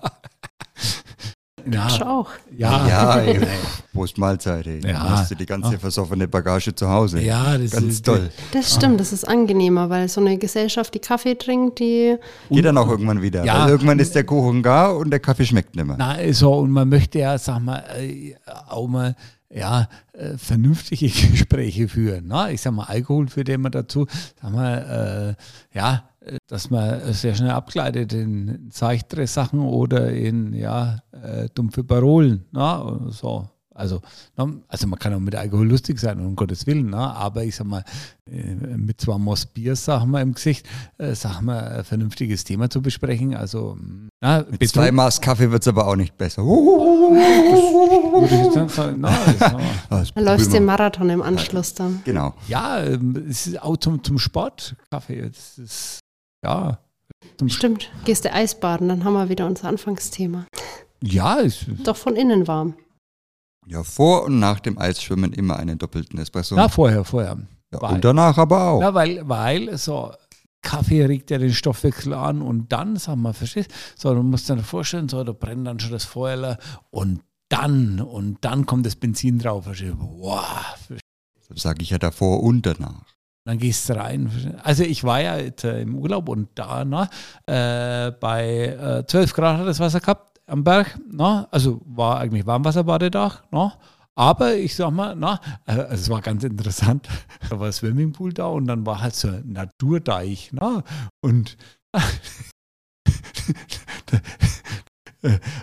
Ja, 1.71 1.89
auch. 2.07 2.31
Ja, 2.57 2.89
ja 2.89 3.17
ey, 3.21 3.41
Prost 3.93 4.19
Mahlzeit, 4.19 4.67
ey. 4.67 4.81
Ja. 4.87 5.09
hast 5.11 5.31
du 5.31 5.35
die 5.35 5.47
ganze 5.47 5.73
ja. 5.73 5.79
versoffene 5.79 6.29
Bagage 6.29 6.75
zu 6.75 6.89
Hause. 6.89 7.21
Ja, 7.21 7.57
das 7.57 7.73
Ganz 7.73 7.85
ist 7.85 8.07
toll. 8.07 8.31
Das 8.53 8.75
stimmt, 8.75 9.01
das 9.01 9.13
ist 9.13 9.27
angenehmer, 9.27 9.91
weil 9.91 10.09
so 10.09 10.21
eine 10.21 10.37
Gesellschaft, 10.39 10.95
die 10.95 10.99
Kaffee 10.99 11.35
trinkt, 11.35 11.79
die. 11.79 12.17
Geht 12.51 12.65
dann 12.65 12.79
auch 12.79 12.89
irgendwann 12.89 13.23
wieder. 13.23 13.45
Ja. 13.45 13.65
Weil 13.65 13.71
irgendwann 13.71 13.99
ist 13.99 14.15
der 14.15 14.25
Kuchen 14.25 14.63
gar 14.63 14.97
und 14.97 15.11
der 15.11 15.21
Kaffee 15.21 15.47
schmeckt 15.47 15.77
nicht 15.77 15.87
mehr. 15.87 15.97
Na, 15.99 16.17
so, 16.33 16.55
und 16.55 16.71
man 16.71 16.89
möchte 16.89 17.19
ja, 17.19 17.39
sag 17.39 17.61
mal, 17.61 17.85
äh, 17.99 18.35
auch 18.69 18.89
mal 18.89 19.15
ja, 19.55 19.89
äh, 20.13 20.37
vernünftige 20.37 21.07
Gespräche 21.31 21.89
führen. 21.89 22.27
Ne? 22.27 22.53
Ich 22.53 22.61
sag 22.61 22.73
mal, 22.73 22.85
Alkohol 22.85 23.29
führt 23.29 23.49
immer 23.49 23.71
dazu, 23.71 24.07
sag 24.41 24.53
mal, 24.53 25.37
äh, 25.73 25.79
ja, 25.79 26.05
dass 26.47 26.71
man 26.71 27.13
sehr 27.13 27.35
schnell 27.35 27.51
abgleitet 27.51 28.13
in 28.13 28.71
seichtere 28.71 29.27
Sachen 29.27 29.61
oder 29.61 30.11
in 30.11 30.53
ja, 30.55 30.99
äh, 31.13 31.49
dumpfe 31.55 31.85
Parolen. 31.85 32.45
Ne? 32.53 33.09
So. 33.11 33.49
Also, 33.75 34.01
ne? 34.37 34.61
also 34.69 34.87
man 34.87 34.99
kann 35.01 35.13
auch 35.15 35.21
mit 35.21 35.35
Alkohol 35.35 35.67
lustig 35.67 35.99
sein, 35.99 36.21
um 36.21 36.37
Gottes 36.37 36.67
Willen, 36.67 36.91
ne? 36.91 36.97
aber 36.97 37.43
ich 37.43 37.57
sag 37.57 37.67
mal, 37.67 37.83
äh, 38.31 38.55
mit 38.55 39.01
zwei 39.01 39.19
Moss 39.19 39.47
Bier, 39.47 39.75
sagen 39.75 40.13
wir 40.13 40.21
im 40.21 40.35
Gesicht, 40.35 40.65
äh, 40.97 41.17
sagen 41.17 41.47
wir, 41.47 41.79
ein 41.79 41.85
vernünftiges 41.85 42.45
Thema 42.45 42.71
zu 42.71 42.81
besprechen. 42.81 43.35
Also, 43.35 43.77
na, 44.21 44.45
mit 44.49 44.69
zwei 44.69 44.93
Maß 44.93 45.21
Kaffee 45.21 45.51
wird 45.51 45.63
es 45.63 45.69
aber 45.69 45.89
auch 45.89 45.97
nicht 45.97 46.17
besser. 46.17 46.43
da 49.85 50.21
läufst 50.21 50.47
du 50.47 50.53
den 50.53 50.65
Marathon 50.67 51.11
im 51.11 51.23
Anschluss 51.23 51.75
dann. 51.75 52.01
Genau. 52.05 52.33
Ja, 52.47 52.81
ähm, 52.81 53.27
es 53.29 53.49
ist 53.49 53.61
auch 53.61 53.77
zum, 53.77 54.05
zum 54.05 54.21
Sport 54.21 54.77
Kaffee. 54.89 55.29
Das 55.29 55.59
ist 55.59 56.04
ja. 56.45 56.79
Stimmt, 57.47 57.91
gehst 58.05 58.25
du 58.25 58.33
Eisbaden, 58.33 58.89
dann 58.89 59.05
haben 59.05 59.15
wir 59.15 59.29
wieder 59.29 59.47
unser 59.47 59.69
Anfangsthema. 59.69 60.47
Ja, 61.03 61.37
ist 61.37 61.67
doch 61.83 61.97
von 61.97 62.17
innen 62.17 62.47
warm. 62.47 62.75
Ja, 63.67 63.83
vor 63.83 64.25
und 64.25 64.39
nach 64.39 64.61
dem 64.61 64.79
Eisschwimmen 64.79 65.33
immer 65.33 65.57
einen 65.57 65.79
doppelten 65.79 66.19
Espresso. 66.19 66.55
Ja, 66.57 66.69
vorher, 66.69 67.05
vorher. 67.05 67.39
Ja, 67.73 67.83
weil, 67.83 67.95
und 67.95 68.05
danach 68.05 68.39
aber 68.39 68.69
auch. 68.69 68.81
Ja, 68.81 68.95
weil, 68.95 69.29
weil 69.29 69.77
so 69.79 70.13
Kaffee 70.63 71.05
regt 71.05 71.31
ja 71.31 71.39
den 71.39 71.53
Stoffwechsel 71.53 72.13
an 72.13 72.43
und 72.43 72.73
dann, 72.73 72.97
sag 72.97 73.17
mal, 73.17 73.33
verstehst 73.33 73.73
so, 73.97 74.15
du 74.15 74.23
musst 74.23 74.49
dir 74.49 74.59
vorstellen, 74.59 75.09
so, 75.09 75.25
da 75.25 75.33
brennt 75.33 75.67
dann 75.67 75.81
schon 75.81 75.93
das 75.93 76.05
Feuer 76.05 76.59
und 76.91 77.21
dann, 77.49 78.01
und 78.01 78.39
dann 78.45 78.67
kommt 78.67 78.87
das 78.87 78.97
Benzin 78.97 79.39
drauf. 79.39 79.65
Verstehst? 79.65 79.95
Wow. 79.99 80.89
Das 81.49 81.63
sage 81.63 81.83
ich 81.83 81.91
ja 81.91 81.99
davor 81.99 82.43
und 82.43 82.67
danach. 82.67 83.05
Dann 83.47 83.59
gehst 83.59 83.89
du 83.89 83.97
rein. 83.97 84.59
Also 84.63 84.85
ich 84.85 85.05
war 85.05 85.21
ja 85.21 85.37
äh, 85.37 85.83
im 85.83 85.97
Urlaub 85.97 86.29
und 86.31 86.49
da 86.55 86.85
ne, 86.85 87.09
äh, 87.47 88.11
bei 88.13 89.03
äh, 89.03 89.07
12 89.07 89.35
Grad 89.35 89.59
hat 89.59 89.67
das 89.67 89.81
Wasser 89.81 90.01
gehabt 90.01 90.41
am 90.47 90.65
Berg. 90.65 90.99
Ne? 91.11 91.47
Also 91.51 91.83
war 91.85 92.21
eigentlich 92.21 92.47
Warmwasserbadedach. 92.47 93.43
Ne? 93.51 93.73
Aber 94.15 94.55
ich 94.55 94.75
sag 94.75 94.93
mal, 94.93 95.15
na, 95.17 95.41
äh, 95.67 95.73
also 95.73 95.95
es 95.95 96.11
war 96.11 96.23
ganz 96.23 96.45
interessant. 96.45 97.09
Da 97.51 97.61
war 97.61 97.67
ein 97.67 97.73
Swimmingpool 97.73 98.33
da 98.33 98.47
und 98.47 98.67
dann 98.67 98.87
war 98.87 99.03
halt 99.03 99.15
so 99.15 99.29
ein 99.29 99.53
Naturdeich. 99.53 100.51
Na? 100.53 100.83
Und 101.21 101.59
äh, 101.93 102.01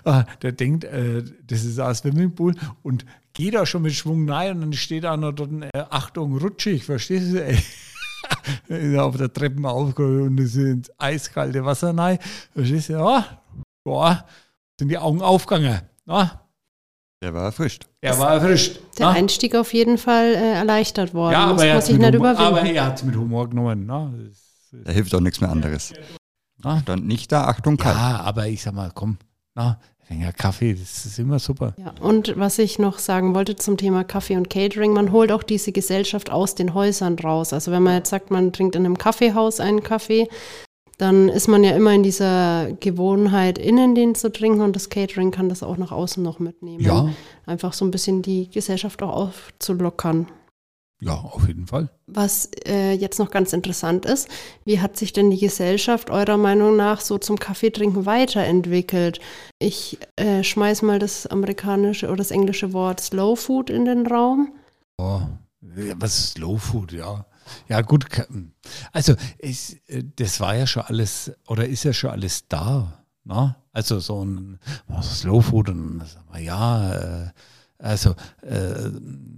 ah, 0.04 0.26
der 0.42 0.52
denkt, 0.52 0.84
äh, 0.84 1.24
das 1.46 1.64
ist 1.64 1.80
ein 1.80 1.96
Swimmingpool 1.96 2.56
und 2.84 3.06
geht 3.34 3.54
da 3.54 3.66
schon 3.66 3.84
mit 3.84 3.94
Schwung 3.94 4.30
rein 4.30 4.56
und 4.56 4.62
dann 4.62 4.74
steht 4.74 5.04
da 5.04 5.16
noch 5.18 5.32
dort, 5.32 5.52
äh, 5.74 5.84
Achtung, 5.90 6.38
rutschig, 6.38 6.84
verstehst 6.84 7.34
du? 7.34 7.44
Ey? 7.44 7.58
ist 8.68 8.98
auf 8.98 9.18
der 9.18 9.32
Treppe 9.32 9.68
aufgehoben 9.68 10.28
und 10.28 10.40
es 10.40 10.56
ist 10.56 10.92
eiskalte 10.98 11.64
Wasser 11.66 11.98
rein. 11.98 12.20
Verstehst 12.54 12.90
du? 12.90 12.94
Ja, 12.94 13.42
boah, 13.84 14.26
sind 14.80 14.90
die 14.90 14.98
Augen 14.98 15.22
aufgegangen. 15.22 15.82
Ja. 16.06 16.42
Der 17.24 17.34
war 17.36 17.46
erfrischt. 17.46 17.86
Er 18.02 18.18
war 18.18 18.34
erfrischt. 18.34 18.80
Der 18.98 19.08
ja. 19.08 19.12
Einstieg 19.12 19.56
auf 19.56 19.74
jeden 19.74 20.00
Fall 20.00 20.34
äh, 20.34 20.54
erleichtert 20.54 21.14
worden. 21.14 21.34
Ja, 21.34 21.46
aber, 21.46 21.66
er 21.66 21.76
hat, 21.76 21.88
nicht 21.88 22.16
Humor, 22.16 22.38
aber 22.38 22.62
er 22.64 22.86
hat 22.86 22.98
es 22.98 23.04
mit 23.04 23.16
Humor 23.16 23.48
genommen. 23.48 23.86
Ne? 23.86 24.32
Da 24.72 24.92
hilft 24.92 25.14
auch 25.14 25.20
nichts 25.20 25.40
mehr 25.40 25.52
anderes. 25.52 25.94
Ja. 26.64 26.80
Stand 26.80 27.06
nicht 27.06 27.32
da, 27.32 27.46
Achtung, 27.46 27.78
kalt. 27.78 27.96
Ja, 27.96 28.22
aber 28.22 28.48
ich 28.48 28.64
sag 28.64 28.74
mal, 28.74 28.92
komm, 28.94 29.18
na, 29.56 29.80
ja, 30.10 30.32
Kaffee, 30.32 30.74
das 30.74 31.06
ist 31.06 31.20
immer 31.20 31.40
super. 31.40 31.74
Ja, 31.78 31.94
und 32.02 32.38
was 32.38 32.60
ich 32.60 32.80
noch 32.80 33.00
sagen 33.00 33.34
wollte 33.34 33.56
zum 33.56 33.78
Thema 33.78 34.04
Kaffee 34.04 34.36
und 34.36 34.50
Catering, 34.50 34.92
man 34.92 35.12
holt 35.12 35.32
auch 35.32 35.44
diese 35.44 35.72
Gesellschaft 35.72 36.30
aus 36.30 36.54
den 36.54 36.74
Häusern 36.74 37.18
raus. 37.18 37.54
Also 37.54 37.72
wenn 37.72 37.84
man 37.84 37.96
jetzt 37.96 38.10
sagt, 38.10 38.30
man 38.30 38.52
trinkt 38.52 38.76
in 38.76 38.86
einem 38.86 38.98
Kaffeehaus 38.98 39.62
einen 39.62 39.84
Kaffee, 39.84 40.28
dann 40.98 41.30
ist 41.30 41.48
man 41.48 41.64
ja 41.64 41.72
immer 41.72 41.94
in 41.94 42.04
dieser 42.04 42.74
Gewohnheit, 42.80 43.58
innen 43.58 43.96
den 43.96 44.14
zu 44.14 44.32
trinken 44.32 44.62
und 44.62 44.76
das 44.76 44.90
Catering 44.90 45.32
kann 45.32 45.50
das 45.50 45.64
auch 45.64 45.78
nach 45.78 45.92
außen 45.92 46.22
noch 46.22 46.40
mitnehmen. 46.40 46.84
Ja. 46.84 47.10
Einfach 47.46 47.74
so 47.74 47.86
ein 47.86 47.92
bisschen 47.92 48.22
die 48.22 48.50
Gesellschaft 48.50 49.02
auch 49.02 49.16
aufzulockern. 49.16 50.28
Ja, 51.04 51.14
auf 51.14 51.48
jeden 51.48 51.66
Fall. 51.66 51.90
Was 52.06 52.52
äh, 52.68 52.94
jetzt 52.94 53.18
noch 53.18 53.32
ganz 53.32 53.54
interessant 53.54 54.06
ist, 54.06 54.28
wie 54.66 54.82
hat 54.82 54.98
sich 54.98 55.12
denn 55.12 55.32
die 55.32 55.40
Gesellschaft 55.40 56.12
eurer 56.12 56.38
Meinung 56.38 56.76
nach 56.76 57.02
so 57.02 57.18
zum 57.18 57.40
Kaffeetrinken 57.40 58.06
weiterentwickelt? 58.06 59.20
Ich 59.58 59.98
äh, 60.16 60.44
schmeiß 60.44 60.84
mal 60.84 61.00
das 61.00 61.26
amerikanische 61.26 62.06
oder 62.06 62.18
das 62.18 62.30
englische 62.30 62.72
Wort 62.74 63.00
Slow 63.00 63.36
Food 63.36 63.72
in 63.72 63.86
den 63.86 64.06
Raum. 64.06 64.54
Oh, 65.00 65.22
was 65.62 66.20
ist 66.20 66.34
Slow 66.34 66.60
Food, 66.60 66.92
ja. 66.92 67.26
Ja, 67.68 67.82
gut. 67.82 68.06
Also, 68.92 69.16
ich, 69.40 69.82
äh, 69.88 70.04
das 70.16 70.40
war 70.40 70.56
ja 70.56 70.68
schon 70.68 70.84
alles, 70.84 71.32
oder 71.48 71.68
ist 71.68 71.84
ja 71.84 71.94
schon 71.94 72.12
alles 72.12 72.48
da. 72.48 73.04
Ne? 73.24 73.56
Also, 73.74 74.00
so 74.00 74.24
ein 74.24 74.60
Slow 75.02 75.42
Food 75.42 75.70
und 75.70 76.04
ja, 76.40 76.94
äh, 76.94 77.30
also, 77.82 78.12
äh, 78.42 78.90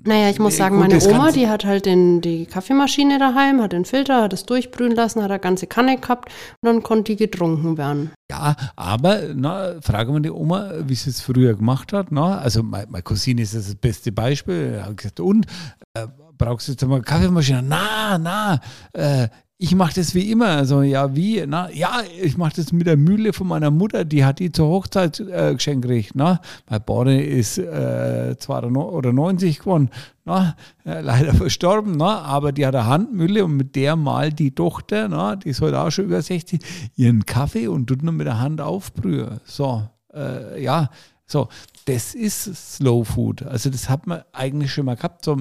naja, 0.06 0.30
ich 0.30 0.40
muss 0.40 0.58
sagen, 0.58 0.78
gut, 0.78 0.90
meine 0.90 1.04
Oma, 1.06 1.32
die 1.32 1.48
hat 1.48 1.64
halt 1.64 1.86
den, 1.86 2.20
die 2.20 2.46
Kaffeemaschine 2.46 3.20
daheim, 3.20 3.62
hat 3.62 3.72
den 3.72 3.86
Filter, 3.86 4.22
hat 4.22 4.34
es 4.34 4.46
durchbrühen 4.46 4.94
lassen, 4.94 5.24
hat 5.24 5.32
eine 5.32 5.40
ganze 5.40 5.66
Kanne 5.66 5.98
gehabt 5.98 6.30
und 6.62 6.68
dann 6.68 6.84
konnte 6.84 7.14
die 7.14 7.16
getrunken 7.16 7.78
werden. 7.78 8.12
Ja, 8.30 8.56
aber 8.76 9.22
na, 9.34 9.76
frage 9.82 10.12
mal 10.12 10.22
die 10.22 10.32
Oma, 10.32 10.72
wie 10.86 10.96
sie 10.96 11.10
es 11.10 11.22
früher 11.22 11.54
gemacht 11.56 11.94
hat. 11.94 12.12
Na? 12.12 12.40
Also, 12.40 12.64
meine, 12.64 12.88
meine 12.90 13.04
Cousine 13.04 13.42
ist 13.42 13.56
das, 13.56 13.66
das 13.66 13.76
beste 13.76 14.12
Beispiel. 14.12 14.82
Hat 14.84 14.98
gesagt, 14.98 15.20
und 15.22 15.46
äh, 15.94 16.08
brauchst 16.38 16.68
du 16.68 16.74
jetzt 16.74 16.86
mal 16.86 17.02
Kaffeemaschine? 17.02 17.64
Na, 17.64 18.18
na, 18.18 18.60
äh, 18.92 19.30
ich 19.64 19.76
mache 19.76 19.94
das 19.96 20.14
wie 20.14 20.30
immer. 20.30 20.48
Also, 20.48 20.82
ja, 20.82 21.16
wie? 21.16 21.42
Na, 21.48 21.72
ja, 21.72 22.02
ich 22.22 22.36
mache 22.36 22.58
das 22.58 22.74
mit 22.74 22.86
der 22.86 22.98
Mühle 22.98 23.32
von 23.32 23.48
meiner 23.48 23.72
Mutter, 23.72 24.04
die 24.04 24.26
hat 24.26 24.40
die 24.40 24.52
zur 24.52 24.68
Hochzeit 24.68 25.22
äh, 25.22 25.54
geschenkt 25.54 25.84
gekriegt. 25.84 26.12
Na? 26.16 26.42
Mein 26.70 26.84
Bauer 26.84 27.08
ist 27.08 27.60
äh, 27.60 28.36
92 28.38 29.60
geworden, 29.60 29.90
na? 30.26 30.58
Äh, 30.86 31.00
leider 31.00 31.34
verstorben, 31.44 31.96
na? 31.96 32.24
aber 32.24 32.52
die 32.52 32.66
hat 32.66 32.76
eine 32.76 32.88
Handmühle 32.88 33.46
und 33.46 33.56
mit 33.56 33.78
der 33.78 33.96
malt 33.96 34.38
die 34.38 34.54
Tochter, 34.54 35.08
na? 35.08 35.38
die 35.38 35.50
ist 35.50 35.62
heute 35.62 35.80
auch 35.80 35.92
schon 35.92 36.06
über 36.06 36.22
60, 36.22 36.60
ihren 36.98 37.26
Kaffee 37.26 37.70
und 37.70 37.88
tut 37.88 38.04
nur 38.04 38.14
mit 38.14 38.28
der 38.28 38.42
Hand 38.42 38.60
aufbrühen. 38.60 39.40
So, 39.46 39.88
äh, 40.14 40.62
ja, 40.62 40.90
so, 41.26 41.48
das 41.86 42.16
ist 42.16 42.76
Slow 42.76 43.06
Food. 43.06 43.44
Also, 43.44 43.70
das 43.70 43.88
hat 43.88 44.08
man 44.08 44.24
eigentlich 44.34 44.74
schon 44.74 44.86
mal 44.86 44.98
gehabt. 44.98 45.24
So 45.24 45.38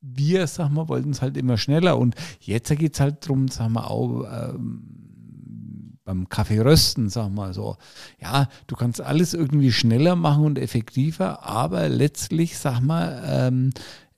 wir, 0.00 0.46
sag 0.46 0.70
mal, 0.70 0.88
wollten 0.88 1.10
es 1.10 1.22
halt 1.22 1.36
immer 1.36 1.58
schneller. 1.58 1.98
Und 1.98 2.14
jetzt 2.40 2.68
geht 2.76 2.94
es 2.94 3.00
halt 3.00 3.24
darum, 3.24 3.48
sag 3.48 3.68
mal, 3.70 3.84
auch 3.84 4.24
ähm, 4.30 5.98
beim 6.04 6.28
Kaffee 6.28 6.60
rösten, 6.60 7.10
sag 7.10 7.30
mal 7.30 7.52
so. 7.52 7.76
Ja, 8.20 8.48
du 8.66 8.76
kannst 8.76 9.00
alles 9.00 9.34
irgendwie 9.34 9.72
schneller 9.72 10.16
machen 10.16 10.44
und 10.44 10.58
effektiver, 10.58 11.46
aber 11.46 11.88
letztlich, 11.88 12.58
sag 12.58 12.80
mal, 12.80 13.22
ähm, 13.26 13.70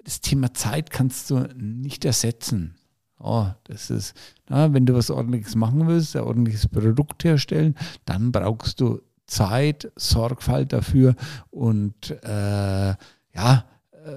das 0.04 0.20
Thema 0.20 0.54
Zeit 0.54 0.90
kannst 0.90 1.30
du 1.30 1.48
nicht 1.56 2.04
ersetzen. 2.04 2.76
Oh, 3.18 3.48
das 3.64 3.90
ist, 3.90 4.14
na, 4.48 4.72
wenn 4.72 4.86
du 4.86 4.94
was 4.94 5.10
ordentliches 5.10 5.54
machen 5.54 5.86
willst, 5.88 6.16
ein 6.16 6.22
ordentliches 6.22 6.68
Produkt 6.68 7.24
herstellen, 7.24 7.74
dann 8.04 8.32
brauchst 8.32 8.80
du 8.80 9.02
Zeit, 9.26 9.90
Sorgfalt 9.96 10.72
dafür 10.72 11.16
und 11.50 12.10
äh, 12.22 12.94
ja, 13.34 13.64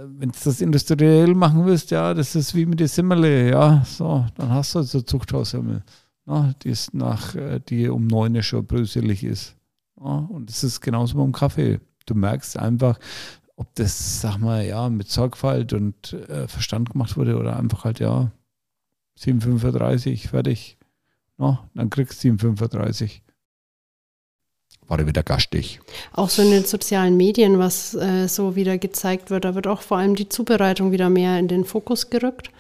wenn 0.08 0.30
du 0.30 0.38
das 0.44 0.62
industriell 0.62 1.34
machen 1.36 1.66
willst, 1.66 1.92
ja, 1.92 2.14
das 2.14 2.36
ist 2.36 2.56
wie 2.56 2.66
mit 2.66 2.80
der 2.80 2.88
Simmerle, 2.88 3.50
ja, 3.52 3.84
so, 3.86 4.26
dann 4.36 4.50
hast 4.50 4.76
du 4.76 4.82
so 4.84 5.02
Zuchthaushimmel, 5.02 5.84
ne, 6.26 6.56
die 6.64 6.70
ist 6.70 6.94
nach, 6.94 7.36
äh, 7.36 7.60
die 7.60 7.90
um 7.90 8.08
neun 8.08 8.42
schon 8.44 8.66
bröselig 8.66 9.24
ist. 9.24 9.56
Ja, 10.00 10.28
und 10.30 10.50
das 10.50 10.64
ist 10.64 10.82
genauso 10.82 11.18
beim 11.18 11.32
Kaffee. 11.32 11.80
Du 12.06 12.16
merkst 12.16 12.58
einfach, 12.58 13.00
ob 13.56 13.74
das, 13.76 14.22
sag 14.22 14.38
mal, 14.38 14.66
ja, 14.66 14.90
mit 14.90 15.10
Sorgfalt 15.10 15.74
und 15.74 16.14
äh, 16.14 16.48
Verstand 16.48 16.90
gemacht 16.92 17.18
wurde 17.18 17.38
oder 17.38 17.58
einfach 17.58 17.86
halt, 17.86 18.00
ja, 18.00 18.32
7,35, 19.20 20.28
fertig. 20.28 20.78
No, 21.38 21.60
dann 21.74 21.90
kriegst 21.90 22.24
du 22.24 22.30
7,35 22.30 23.23
war 24.94 25.00
er 25.00 25.08
wieder 25.08 25.24
gastig. 25.24 25.80
Auch 26.12 26.30
so 26.30 26.44
in 26.44 26.52
den 26.52 26.66
sozialen 26.66 27.18
Medien, 27.18 27.58
was 27.58 27.96
äh, 27.96 28.28
so 28.28 28.56
wieder 28.56 28.78
gezeigt 28.78 29.32
wird, 29.32 29.44
da 29.44 29.56
wird 29.56 29.66
auch 29.66 29.82
vor 29.82 29.98
allem 29.98 30.16
die 30.16 30.30
Zubereitung 30.30 30.92
wieder 30.92 31.10
mehr 31.10 31.40
in 31.40 31.48
den 31.48 31.66
Fokus 31.66 32.12
gerückt. 32.12 32.52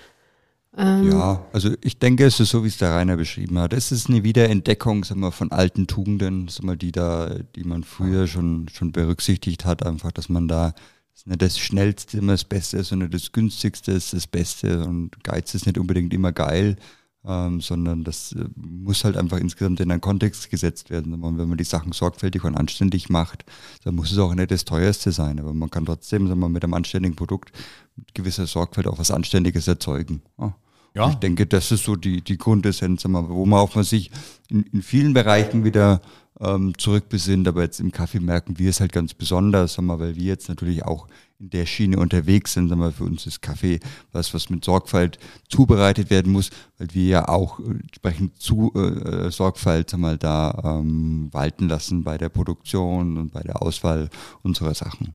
Ähm 0.75 1.11
ja, 1.11 1.45
also 1.53 1.69
ich 1.81 1.99
denke, 1.99 2.25
es 2.25 2.39
ist 2.39 2.49
so, 2.49 2.63
wie 2.63 2.69
es 2.69 2.79
der 2.79 2.89
Rainer 2.89 3.17
beschrieben 3.17 3.59
hat. 3.59 3.71
Es 3.71 3.91
ist 3.91 4.09
eine 4.09 4.23
Wiederentdeckung 4.23 5.03
sagen 5.03 5.19
wir, 5.19 5.31
von 5.31 5.51
alten 5.51 5.85
Tugenden, 5.85 6.47
sagen 6.47 6.67
wir, 6.67 6.75
die 6.75 6.91
da, 6.91 7.35
die 7.55 7.65
man 7.65 7.83
früher 7.83 8.25
schon, 8.25 8.67
schon 8.73 8.91
berücksichtigt 8.91 9.65
hat, 9.65 9.85
einfach, 9.85 10.11
dass 10.11 10.27
man 10.27 10.47
da 10.47 10.73
dass 11.13 11.27
nicht 11.27 11.43
das 11.43 11.59
Schnellste 11.59 12.17
immer 12.17 12.31
das 12.31 12.45
Beste 12.45 12.77
ist, 12.77 12.87
sondern 12.87 13.11
das 13.11 13.31
Günstigste 13.31 13.91
ist 13.91 14.13
das 14.13 14.25
Beste 14.25 14.83
und 14.83 15.23
Geiz 15.23 15.53
ist 15.53 15.67
nicht 15.67 15.77
unbedingt 15.77 16.11
immer 16.11 16.31
geil 16.31 16.77
ähm, 17.25 17.61
sondern 17.61 18.03
das 18.03 18.33
äh, 18.33 18.45
muss 18.55 19.03
halt 19.03 19.17
einfach 19.17 19.37
insgesamt 19.37 19.79
in 19.79 19.91
einen 19.91 20.01
Kontext 20.01 20.49
gesetzt 20.49 20.89
werden. 20.89 21.13
Und 21.23 21.37
wenn 21.37 21.47
man 21.49 21.57
die 21.57 21.63
Sachen 21.63 21.91
sorgfältig 21.91 22.43
und 22.43 22.55
anständig 22.55 23.09
macht, 23.09 23.45
dann 23.83 23.95
muss 23.95 24.11
es 24.11 24.17
auch 24.17 24.33
nicht 24.35 24.51
das 24.51 24.65
teuerste 24.65 25.11
sein, 25.11 25.39
aber 25.39 25.53
man 25.53 25.69
kann 25.69 25.85
trotzdem 25.85 26.27
sagen 26.27 26.39
wir, 26.39 26.49
mit 26.49 26.63
einem 26.63 26.73
anständigen 26.73 27.15
Produkt 27.15 27.51
mit 27.95 28.13
gewisser 28.13 28.47
Sorgfalt 28.47 28.87
auch 28.87 28.99
was 28.99 29.11
Anständiges 29.11 29.67
erzeugen. 29.67 30.21
Ja. 30.39 30.55
Ja. 30.95 31.09
Ich 31.09 31.15
denke, 31.15 31.47
das 31.47 31.71
ist 31.71 31.85
so 31.85 31.95
die, 31.95 32.21
die 32.21 32.37
Grundessenz, 32.37 33.03
wo 33.05 33.45
man 33.45 33.59
auch 33.59 33.75
man 33.75 33.83
sich 33.83 34.11
in, 34.49 34.63
in 34.71 34.81
vielen 34.81 35.13
Bereichen 35.13 35.63
wieder 35.63 36.01
ähm, 36.39 36.77
zurückbesinnt, 36.77 37.47
aber 37.47 37.63
jetzt 37.63 37.79
im 37.79 37.91
Kaffee 37.91 38.19
merken 38.19 38.59
wir 38.59 38.69
es 38.69 38.79
halt 38.79 38.91
ganz 38.91 39.13
besonders, 39.13 39.73
sagen 39.73 39.87
wir, 39.87 39.99
weil 39.99 40.15
wir 40.15 40.23
jetzt 40.23 40.49
natürlich 40.49 40.83
auch 40.83 41.07
in 41.39 41.49
der 41.49 41.65
Schiene 41.65 41.97
unterwegs 41.97 42.53
sind. 42.53 42.69
Sagen 42.69 42.81
wir, 42.81 42.91
für 42.91 43.03
uns 43.03 43.25
ist 43.25 43.41
Kaffee 43.41 43.79
was, 44.11 44.33
was 44.33 44.49
mit 44.49 44.63
Sorgfalt 44.63 45.19
zubereitet 45.49 46.09
werden 46.09 46.31
muss, 46.31 46.49
weil 46.77 46.87
wir 46.93 47.05
ja 47.05 47.27
auch 47.27 47.59
entsprechend 47.59 48.39
zu 48.39 48.71
äh, 48.75 49.29
Sorgfalt 49.31 49.89
sagen 49.89 50.03
wir, 50.03 50.17
da 50.17 50.79
ähm, 50.79 51.29
walten 51.31 51.67
lassen 51.67 52.03
bei 52.03 52.17
der 52.17 52.29
Produktion 52.29 53.17
und 53.17 53.31
bei 53.31 53.41
der 53.41 53.61
Auswahl 53.61 54.09
unserer 54.41 54.73
Sachen. 54.73 55.13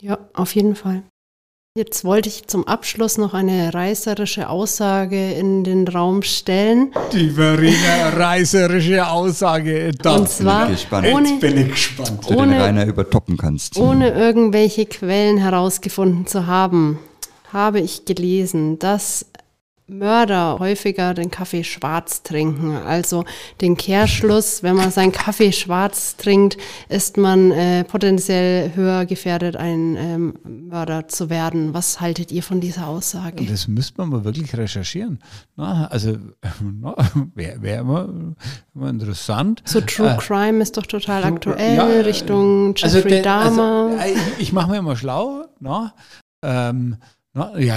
Ja, 0.00 0.18
auf 0.34 0.54
jeden 0.54 0.74
Fall. 0.74 1.04
Jetzt 1.74 2.04
wollte 2.04 2.28
ich 2.28 2.48
zum 2.48 2.68
Abschluss 2.68 3.16
noch 3.16 3.32
eine 3.32 3.72
reißerische 3.72 4.50
Aussage 4.50 5.32
in 5.32 5.64
den 5.64 5.88
Raum 5.88 6.20
stellen. 6.22 6.92
Die 7.14 7.30
Verena 7.30 8.10
reißerische 8.10 9.08
Aussage. 9.08 9.92
Da 9.92 10.16
Und 10.16 10.28
zwar, 10.28 10.66
bin 10.66 10.74
ich 10.74 10.80
gespannt. 10.82 11.06
Ohne, 11.10 11.28
Jetzt 11.30 11.40
bin 11.40 11.56
ich 11.56 11.70
gespannt. 11.70 12.28
Du 12.28 12.34
den 12.34 12.52
Rainer 12.52 12.84
übertoppen 12.84 13.38
kannst. 13.38 13.78
Ohne 13.78 14.10
irgendwelche 14.10 14.84
Quellen 14.84 15.38
herausgefunden 15.38 16.26
zu 16.26 16.46
haben, 16.46 16.98
habe 17.54 17.80
ich 17.80 18.04
gelesen, 18.04 18.78
dass 18.78 19.24
Mörder 19.92 20.58
häufiger 20.58 21.14
den 21.14 21.30
Kaffee 21.30 21.64
schwarz 21.64 22.22
trinken. 22.22 22.76
Also 22.76 23.24
den 23.60 23.76
Kehrschluss, 23.76 24.62
wenn 24.62 24.76
man 24.76 24.90
seinen 24.90 25.12
Kaffee 25.12 25.52
schwarz 25.52 26.16
trinkt, 26.16 26.56
ist 26.88 27.16
man 27.16 27.50
äh, 27.50 27.84
potenziell 27.84 28.74
höher 28.74 29.06
gefährdet, 29.06 29.56
ein 29.56 29.96
ähm, 29.96 30.34
Mörder 30.68 31.08
zu 31.08 31.30
werden. 31.30 31.74
Was 31.74 32.00
haltet 32.00 32.32
ihr 32.32 32.42
von 32.42 32.60
dieser 32.60 32.86
Aussage? 32.86 33.44
Das 33.44 33.68
müsste 33.68 34.00
man 34.00 34.10
mal 34.10 34.24
wirklich 34.24 34.56
recherchieren. 34.56 35.18
Na, 35.56 35.86
also 35.86 36.16
wäre 37.34 37.62
wär 37.62 37.80
immer, 37.80 38.08
immer, 38.74 38.88
interessant. 38.88 39.62
So 39.64 39.80
True 39.80 40.10
äh, 40.10 40.16
Crime 40.16 40.62
ist 40.62 40.76
doch 40.76 40.86
total 40.86 41.22
True, 41.22 41.32
aktuell, 41.32 41.76
ja, 41.76 41.84
Richtung 41.84 42.74
also 42.80 42.96
Jeffrey 42.96 43.18
also, 43.18 43.22
Dahmer. 43.24 43.96
Also, 43.98 44.14
ich, 44.14 44.42
ich 44.42 44.52
mache 44.52 44.70
mir 44.70 44.78
immer 44.78 44.96
schlau. 44.96 45.44
Na? 45.60 45.94
Ähm, 46.42 46.96
Na, 47.34 47.58
ja, 47.58 47.76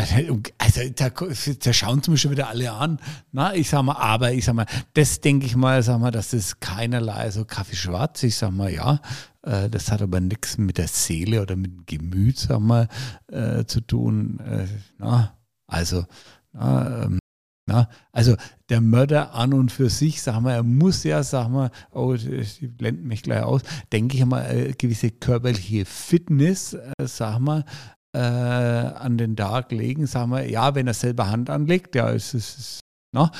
also 0.57 0.81
da, 0.95 1.09
da 1.09 1.73
schauen 1.73 2.03
sie 2.03 2.11
mich 2.11 2.21
schon 2.21 2.31
wieder 2.31 2.49
alle 2.49 2.73
an. 2.73 2.99
Na, 3.31 3.53
ich 3.55 3.69
sag 3.69 3.83
mal, 3.83 3.95
aber 3.95 4.33
ich 4.33 4.43
sag 4.43 4.53
mal, 4.53 4.65
das 4.93 5.21
denke 5.21 5.45
ich 5.45 5.55
mal, 5.55 5.81
sag 5.81 5.99
mal, 6.01 6.11
das 6.11 6.59
keinerlei, 6.59 7.31
so 7.31 7.45
Kaffee 7.45 7.77
schwarz, 7.77 8.21
ich 8.23 8.35
sag 8.35 8.51
mal, 8.51 8.69
ja, 8.69 8.99
äh, 9.43 9.69
das 9.69 9.91
hat 9.91 10.01
aber 10.01 10.19
nichts 10.19 10.57
mit 10.57 10.77
der 10.77 10.89
Seele 10.89 11.41
oder 11.41 11.55
mit 11.55 11.71
dem 11.71 11.85
Gemüt, 11.85 12.37
sag 12.37 12.59
mal, 12.59 12.89
äh, 13.31 13.63
zu 13.63 13.79
tun. 13.79 14.39
Äh, 14.41 14.67
na, 14.97 15.37
also, 15.67 16.03
na, 16.51 17.03
ähm, 17.03 17.19
na, 17.67 17.89
also 18.11 18.35
der 18.69 18.81
Mörder 18.81 19.33
an 19.33 19.53
und 19.53 19.71
für 19.71 19.89
sich, 19.89 20.21
sag 20.21 20.41
mal, 20.41 20.53
er 20.53 20.63
muss 20.63 21.03
ja, 21.03 21.23
sag 21.23 21.47
mal, 21.47 21.71
oh, 21.91 22.13
die 22.15 22.67
blenden 22.67 23.07
mich 23.07 23.23
gleich 23.23 23.41
aus, 23.41 23.61
denke 23.91 24.17
ich 24.17 24.25
mal, 24.25 24.43
äh, 24.45 24.73
gewisse 24.73 25.11
körperliche 25.11 25.85
Fitness, 25.85 26.73
äh, 26.73 26.91
sag 27.05 27.39
mal, 27.39 27.63
äh, 28.15 28.17
an 28.17 29.17
den 29.17 29.35
Tag 29.35 29.71
legen, 29.71 30.07
sagen 30.07 30.31
wir, 30.31 30.49
ja, 30.49 30.73
wenn 30.75 30.87
er 30.87 30.93
selber 30.93 31.29
Hand 31.29 31.49
anlegt, 31.49 31.95
ja, 31.95 32.09
es 32.11 32.33
ist, 32.33 32.79
na, 33.13 33.31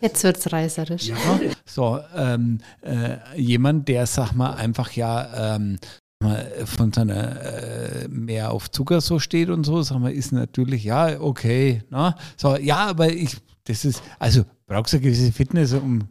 Jetzt 0.00 0.24
wird 0.24 0.38
es 0.38 0.50
reißerisch. 0.50 1.08
Ja, 1.08 1.16
so, 1.66 2.00
ähm, 2.16 2.58
äh, 2.80 3.18
jemand, 3.36 3.86
der, 3.88 4.06
sag 4.06 4.32
mal, 4.32 4.54
einfach 4.54 4.92
ja 4.92 5.56
ähm, 5.56 5.78
von 6.64 6.92
seiner 6.92 7.42
äh, 7.42 8.08
mehr 8.08 8.50
auf 8.52 8.70
Zucker 8.70 9.00
so 9.00 9.18
steht 9.18 9.50
und 9.50 9.64
so, 9.64 9.82
sag 9.82 9.98
mal, 9.98 10.12
ist 10.12 10.32
natürlich, 10.32 10.84
ja, 10.84 11.20
okay, 11.20 11.82
na, 11.90 12.16
so, 12.36 12.56
ja, 12.56 12.88
aber 12.88 13.10
ich, 13.10 13.36
das 13.64 13.84
ist, 13.84 14.02
also 14.18 14.44
brauchst 14.66 14.92
du 14.92 14.96
eine 14.96 15.04
gewisse 15.04 15.32
Fitness, 15.32 15.72
um. 15.72 16.08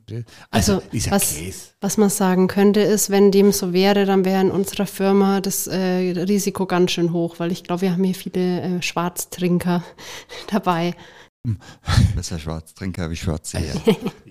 Also, 0.52 0.82
also 0.92 1.12
was, 1.12 1.36
was 1.82 1.98
man 1.98 2.10
sagen 2.10 2.48
könnte, 2.48 2.82
ist, 2.82 3.10
wenn 3.10 3.32
dem 3.32 3.52
so 3.52 3.74
wäre, 3.74 4.06
dann 4.06 4.26
wäre 4.26 4.42
in 4.42 4.52
unserer 4.52 4.86
Firma 4.86 5.42
das 5.42 5.68
äh, 5.68 6.12
Risiko 6.12 6.66
ganz 6.66 6.92
schön 6.92 7.14
hoch, 7.14 7.36
weil 7.40 7.52
ich 7.52 7.64
glaube, 7.64 7.84
wir 7.84 7.92
haben 7.92 8.04
hier 8.04 8.16
viele 8.16 8.62
äh, 8.62 8.82
Schwarztrinker 8.82 9.84
dabei. 10.48 10.96
Besser 12.16 12.38
Schwarztrinker 12.38 13.10
wie 13.10 13.16
Schwarzseher. 13.16 13.74